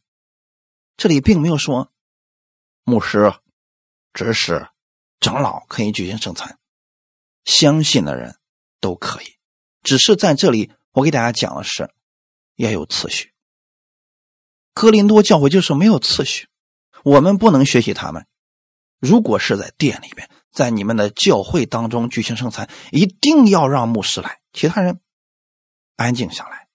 [0.97, 1.93] 这里并没有说
[2.85, 3.33] 牧师、
[4.13, 4.69] 执事、
[5.21, 6.59] 长老可以举行圣餐，
[7.45, 8.39] 相信的人
[8.81, 9.27] 都可以。
[9.83, 11.93] 只是在这里，我给大家讲的是
[12.57, 13.33] 要有次序。
[14.75, 16.49] 哥林多教会就是没有次序，
[17.05, 18.27] 我们不能学习他们。
[18.99, 25.01] 如果是在店里面，在你们的教会当中举行圣餐，一定要让牧师来，其他人
[25.99, 26.69] 安静下来，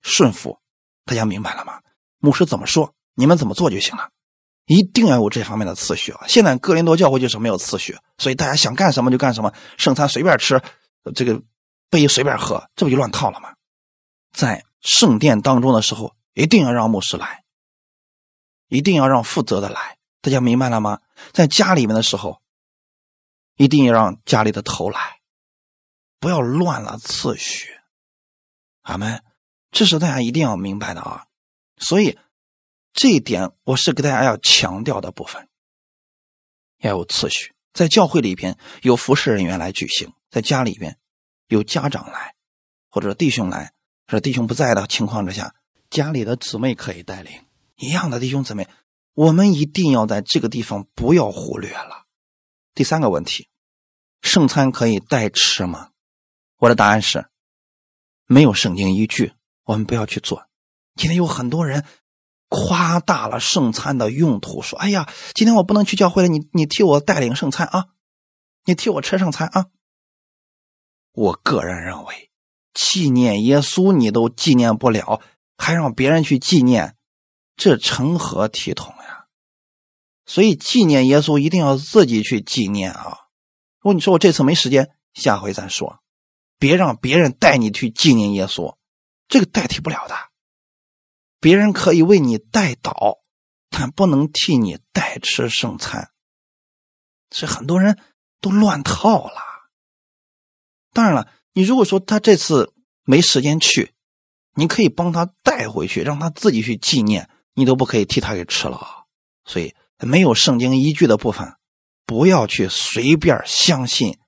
[0.00, 0.60] 顺服。
[1.04, 1.80] 大家明白了吗？
[2.18, 4.10] 牧师怎么说，你们怎么做就行了，
[4.66, 6.24] 一定要有这方面的次序啊！
[6.28, 10.62] 现在哥林多教会就是没有次序，所以大家想干什么就干什么，圣餐随便吃，
[11.16, 11.42] 这个
[11.90, 13.54] 杯随便喝，这不就乱套了吗？
[14.32, 17.42] 在圣殿当中的时候，一定要让牧师来，
[18.68, 21.00] 一定要让负责的来，大家明白了吗？
[21.32, 22.40] 在家里面的时候，
[23.56, 25.18] 一定要让家里的头来，
[26.20, 27.76] 不要乱了次序，
[28.82, 29.22] 阿门。
[29.70, 31.26] 这是大家一定要明白的啊，
[31.78, 32.18] 所以
[32.92, 35.48] 这一点我是给大家要强调的部分，
[36.78, 37.54] 要有次序。
[37.72, 40.98] 在教会里边有服侍人员来举行，在家里边
[41.48, 42.34] 有家长来，
[42.90, 43.72] 或者弟兄来，
[44.06, 45.54] 或者弟兄不在的情况之下，
[45.88, 47.32] 家里的姊妹可以带领
[47.76, 48.68] 一样的弟兄姊妹，
[49.14, 52.04] 我们一定要在这个地方不要忽略了。
[52.74, 53.48] 第三个问题，
[54.20, 55.92] 圣餐可以代吃吗？
[56.58, 57.26] 我的答案是
[58.32, 59.32] 没有圣经依据。
[59.64, 60.46] 我们不要去做。
[60.96, 61.84] 今天有很多人
[62.48, 67.86] 夸大了圣餐的用途，说：“哎呀，今天我不能去教会了，你你替我带领圣餐啊，
[68.64, 69.66] 你替我吃圣餐啊。”
[71.14, 72.30] 我个人认为，
[72.74, 75.22] 纪念耶稣你都纪念不了，
[75.56, 76.96] 还让别人去纪念，
[77.56, 79.26] 这成何体统呀？
[80.26, 83.28] 所以纪念耶稣一定要自己去纪念啊！
[83.78, 86.01] 如果你说我这次没时间，下回再说，
[86.62, 88.76] 别让别人带你去纪念耶稣。
[89.26, 90.14] 这个代替不了的，
[91.40, 93.18] 别人可以为你代祷，
[93.68, 96.12] 但不能替你代吃圣餐。
[97.30, 97.98] 这很多人
[98.40, 99.42] 都乱套了。
[100.92, 103.92] 当然了，你如果说他这次没时间去，
[104.54, 109.04] 你可以帮他带回去，让他自己去纪念，你都不可以替他给吃了。
[109.44, 111.56] 所以，没有圣经依据的部分，
[112.06, 114.20] 不要去随便相信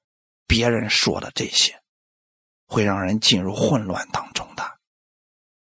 [0.48, 1.80] 别人说的这些，
[2.74, 4.78] 会让人进入混乱当中的。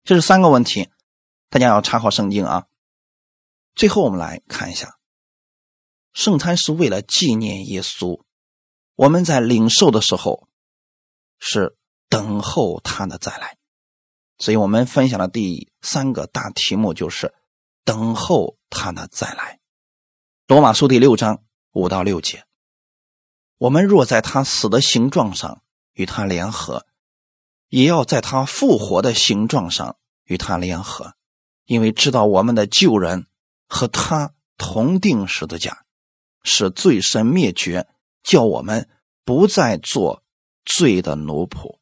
[0.04, 0.90] 这是三个问题，
[1.50, 2.68] 大家要查好圣经啊。
[3.76, 4.98] 最后我们来看一下，
[6.12, 8.22] 圣餐是为了纪念耶稣，
[8.96, 10.50] 我们在领受的时候
[11.40, 11.78] 是
[12.10, 13.58] 等候他的再来，
[14.38, 17.34] 所以我们分享的第三个大题目就是
[17.86, 19.62] 等候他的再来。
[20.48, 21.42] 罗马书第六章
[21.72, 22.44] 五到六节，
[23.60, 26.86] 我们若在他死的形状上与他联合。
[27.70, 31.16] 也要在他复活的形状上与他联合，
[31.66, 33.28] 因为知道我们的旧人
[33.68, 35.86] 和他同定十字架，
[36.44, 37.88] 使罪身灭绝，
[38.24, 38.90] 叫我们
[39.26, 40.24] 不再做
[40.64, 41.80] 罪的奴仆。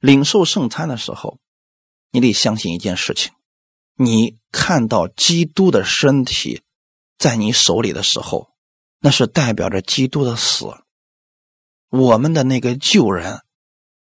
[0.00, 1.38] 领受圣餐的时候，
[2.10, 3.32] 你得相信一件事情：
[3.94, 6.62] 你看到基督的身体
[7.16, 8.50] 在你手里的时候，
[8.98, 10.66] 那是代表着基督的死。
[11.90, 13.43] 我们的那个旧人。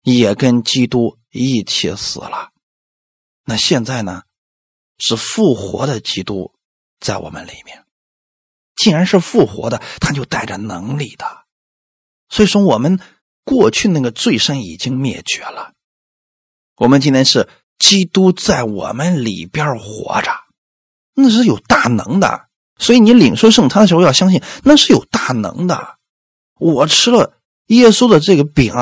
[0.05, 2.51] 也跟基督一起死了，
[3.43, 4.21] 那现在呢？
[4.97, 6.53] 是复活的基督
[7.01, 7.83] 在我们里面。
[8.77, 11.25] 既然是复活的，他就带着能力的。
[12.29, 13.01] 所以说，我们
[13.43, 15.73] 过去那个罪身已经灭绝了。
[16.77, 20.31] 我们今天是基督在我们里边活着，
[21.13, 22.47] 那是有大能的。
[22.77, 25.97] 所以你领受圣餐的时候要相信，那是有大能的。
[26.57, 28.73] 我吃了耶稣的这个饼，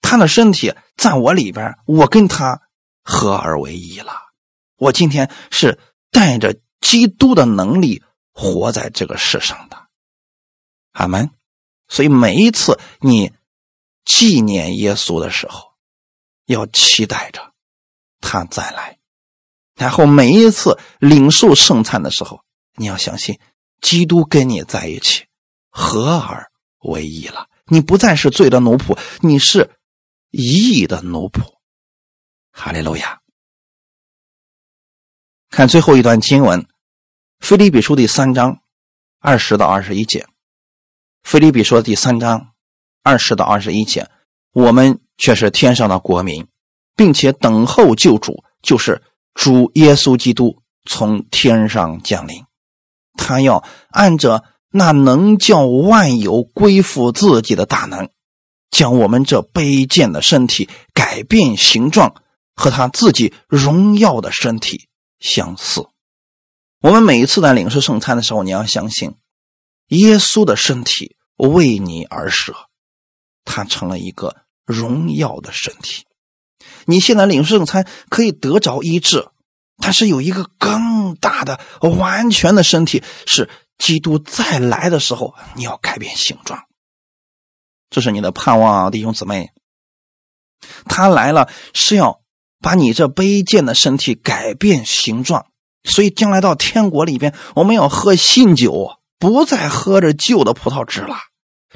[0.00, 2.60] 他的身体在我里边，我跟他
[3.02, 4.12] 合而为一了。
[4.76, 5.78] 我今天是
[6.10, 9.76] 带着基督的能力活在这个世上的，
[10.92, 11.30] 阿门。
[11.88, 13.32] 所以每一次你
[14.04, 15.72] 纪念耶稣的时候，
[16.46, 17.52] 要期待着
[18.20, 18.98] 他再来；
[19.74, 22.42] 然后每一次领受圣餐的时候，
[22.76, 23.38] 你要相信
[23.80, 25.24] 基督跟你在一起，
[25.70, 27.48] 合而为一了。
[27.66, 29.70] 你不再是罪的奴仆，你是
[30.30, 31.40] 义的奴仆。
[32.52, 33.20] 哈利路亚。
[35.50, 36.62] 看最后一段经文，
[37.40, 38.60] 《腓立比书》第三章
[39.18, 40.26] 二十到二十一节。
[41.22, 42.52] 腓立比说第三章
[43.02, 44.08] 二十到二十一节，
[44.52, 46.46] 我们却是天上的国民，
[46.96, 49.02] 并且等候救主，就是
[49.34, 52.44] 主耶稣基督从天上降临。
[53.14, 58.08] 他要按着那能叫万有归附自己的大能，
[58.70, 62.22] 将我们这卑贱的身体改变形状，
[62.54, 64.88] 和他自己荣耀的身体
[65.20, 65.86] 相似。
[66.80, 69.14] 我们每一次在领受圣餐的时候，你要相信
[69.88, 71.16] 耶稣的身体。
[71.40, 72.52] 为你而舍，
[73.44, 76.04] 他成了一个荣耀的身体。
[76.84, 79.28] 你现在领受圣餐可以得着医治，
[79.80, 83.48] 但是有一个更大的、完全的身体，是
[83.78, 86.60] 基督再来的时候，你要改变形状。
[87.90, 89.50] 这是你的盼望，弟兄姊妹。
[90.86, 92.20] 他来了是要
[92.60, 95.46] 把你这卑贱的身体改变形状，
[95.84, 98.98] 所以将来到天国里边，我们要喝新酒。
[99.20, 101.16] 不再喝着旧的葡萄汁了。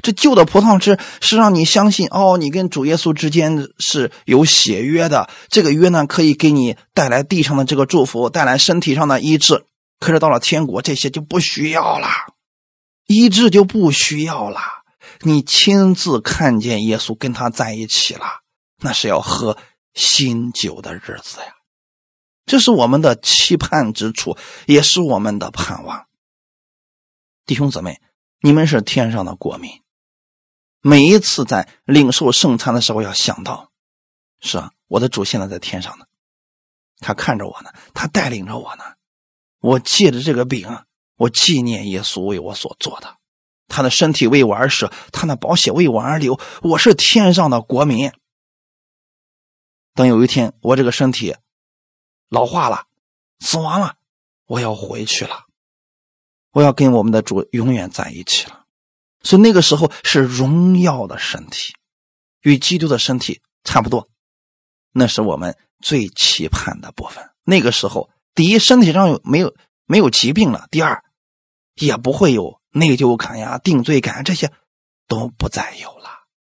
[0.01, 5.29] 这旧的葡萄汁是让你相信，哦，你跟主耶稣之间是有血约的。
[5.49, 9.65] 这个约呢，可以给你带来地上的这个祝福，带来身体上的医治。
[9.99, 12.07] 可是到了天国，这些就不需要了，
[13.07, 14.61] 医治就不需要了。
[15.25, 18.41] 你亲自看见耶稣跟他在一起了，
[18.77, 19.57] 那是要喝
[19.93, 21.55] 新酒的日子呀。
[22.45, 26.07] 这是我们的期盼之处，也是我们的盼望。
[27.45, 28.01] 弟兄姊妹，
[28.41, 29.81] 你们是天上的国民。
[30.81, 33.71] 每一次在领受圣餐的时候，要想到，
[34.41, 36.05] 是啊，我的主现在在天上呢，
[36.99, 38.83] 他看着我呢，他带领着我呢。
[39.61, 40.67] 我借着这个饼，
[41.15, 43.15] 我纪念耶稣为我所做的，
[43.73, 46.39] 他的身体为我而舍，他的宝血为我而流。
[46.61, 48.11] 我是天上的国民。
[49.95, 51.35] 等有一天我这个身体
[52.29, 52.85] 老化了，
[53.39, 53.95] 死亡了，
[54.45, 55.45] 我要回去了。
[56.51, 58.65] 我要跟我们的主永远在一起了，
[59.23, 61.73] 所以那个时候是荣耀的身体，
[62.41, 64.07] 与基督的身体差不多，
[64.91, 67.27] 那是我们最期盼的部分。
[67.43, 69.55] 那个时候，第一，身体上有没有
[69.85, 71.03] 没有疾病了；第二，
[71.73, 74.51] 也不会有内疚感呀、定罪感这些
[75.07, 76.09] 都不再有了。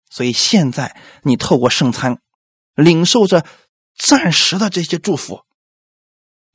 [0.10, 2.22] 所以现在你透过圣餐，
[2.76, 3.46] 领受着
[3.98, 5.44] 暂时的这些祝福，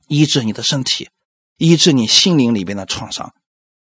[0.07, 1.09] 医治你的身体。
[1.57, 3.33] 医治你心灵里边的创伤，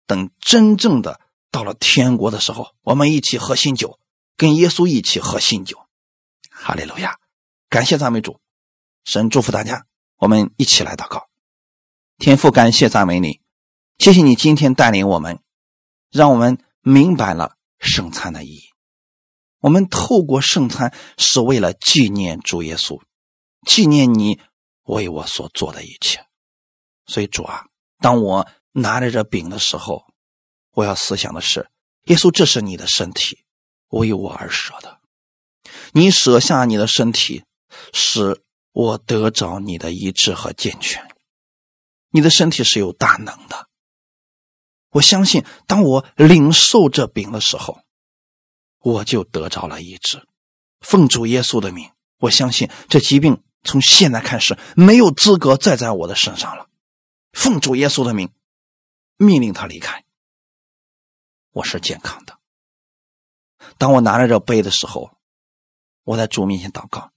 [0.07, 1.19] 等真正的
[1.51, 3.99] 到了天国的时候，我们一起喝新酒，
[4.37, 5.85] 跟耶稣一起喝新酒。
[6.49, 7.17] 哈利路亚！
[7.67, 8.39] 感谢赞美主，
[9.03, 9.85] 神祝福大家。
[10.15, 11.27] 我们一起来祷告。
[12.17, 13.41] 天父，感谢赞美你，
[13.97, 15.41] 谢谢你今天带领我们，
[16.11, 18.63] 让我们明白了圣餐的意义。
[19.59, 23.01] 我们透过圣餐是为了纪念主耶稣，
[23.65, 24.39] 纪念你
[24.83, 26.25] 为我所做的一切。
[27.07, 27.65] 所以主啊，
[27.99, 30.05] 当我拿着这饼的时候，
[30.71, 31.69] 我要思想的是：
[32.05, 33.39] 耶稣，这是你的身体，
[33.89, 34.99] 为我而舍的。
[35.93, 37.43] 你舍下你的身体，
[37.91, 41.07] 使我得着你的医治和健全。
[42.09, 43.67] 你的身体是有大能的。
[44.95, 47.81] 我相信，当我领受这饼的时候，
[48.79, 50.25] 我就得着了医治。
[50.79, 56.69] 奉主耶稣的名，我相信这疾病从现在开始没有资格再在我的身上了。
[57.33, 58.31] 奉主耶稣的名，
[59.17, 60.05] 命令他离开。
[61.51, 62.37] 我是健康的。
[63.77, 65.17] 当我拿着这杯的时候，
[66.05, 67.11] 我在主面前祷告：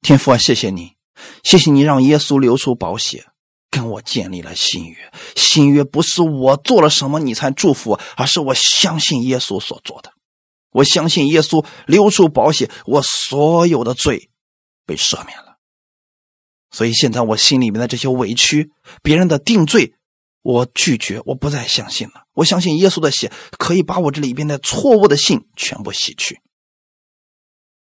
[0.00, 0.96] 天父啊，谢谢你，
[1.44, 3.30] 谢谢你让耶稣流出宝血，
[3.70, 4.96] 跟我建立了新约。
[5.36, 10.12] 新约不是我做了什么你才祝福，而是我相信耶稣所做的。
[10.70, 14.30] 我相信耶稣流出宝血，我所有的罪
[14.84, 15.56] 被赦免了。
[16.70, 18.70] 所以现在我心里面的这些委屈，
[19.02, 19.94] 别人的定罪，
[20.42, 22.24] 我拒绝，我不再相信了。
[22.34, 26.40] 我相信耶稣的血可以把我这里边的错误的信全部洗去，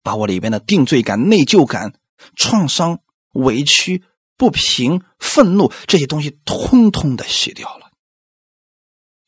[0.01, 1.93] 把我里边的定罪感、内疚感、
[2.35, 2.99] 创伤、
[3.33, 4.05] 委屈、
[4.39, 7.91] 不平、愤怒这些东西通通的洗掉了。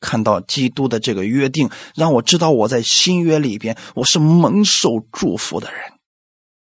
[0.00, 5.92] 看到基督的这个约定，让我知道我在新约里边我是蒙受祝福的人。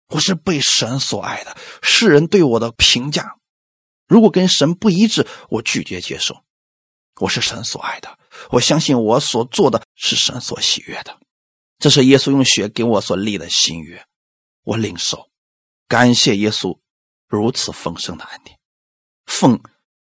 [0.08, 3.36] 我是被神所爱的，世人对我的评价，
[4.08, 6.42] 如果跟神不一致，我拒绝接受。
[7.20, 8.18] 我是神所爱的，
[8.50, 11.18] 我相信我所做的是神所喜悦的。
[11.78, 14.04] 这是耶稣用血给我所立的新约，
[14.64, 15.28] 我领受，
[15.86, 16.78] 感谢耶稣
[17.30, 18.58] 如此丰盛的恩典，
[19.24, 19.58] 奉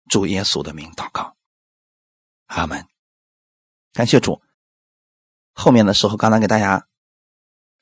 [0.08, 1.36] 主耶稣的名祷告，
[2.46, 2.86] 阿门。
[3.92, 4.40] 感谢主。
[5.52, 6.86] 后面的时候，刚才给大家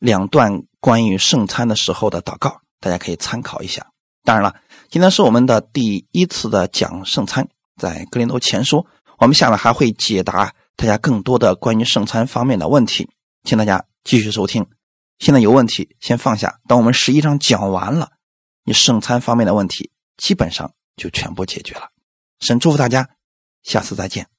[0.00, 0.64] 两段。
[0.84, 3.90] 关于圣餐的时候的祷告，大家可以参考一下。
[4.22, 7.48] 当然了，今天是我们的第一次的讲圣餐，
[7.80, 8.86] 在格林多前书，
[9.16, 13.08] 我们下面还会解答大家更多的关于圣餐方面的问题，
[13.44, 14.66] 请大家继续收听。
[15.18, 18.12] 现在有问题先放下，等我们十一章讲完了，
[18.64, 21.90] 你剩餐方面的问题基本上就全部解决了。
[22.40, 23.08] 神祝福大家，
[23.62, 24.33] 下次再见。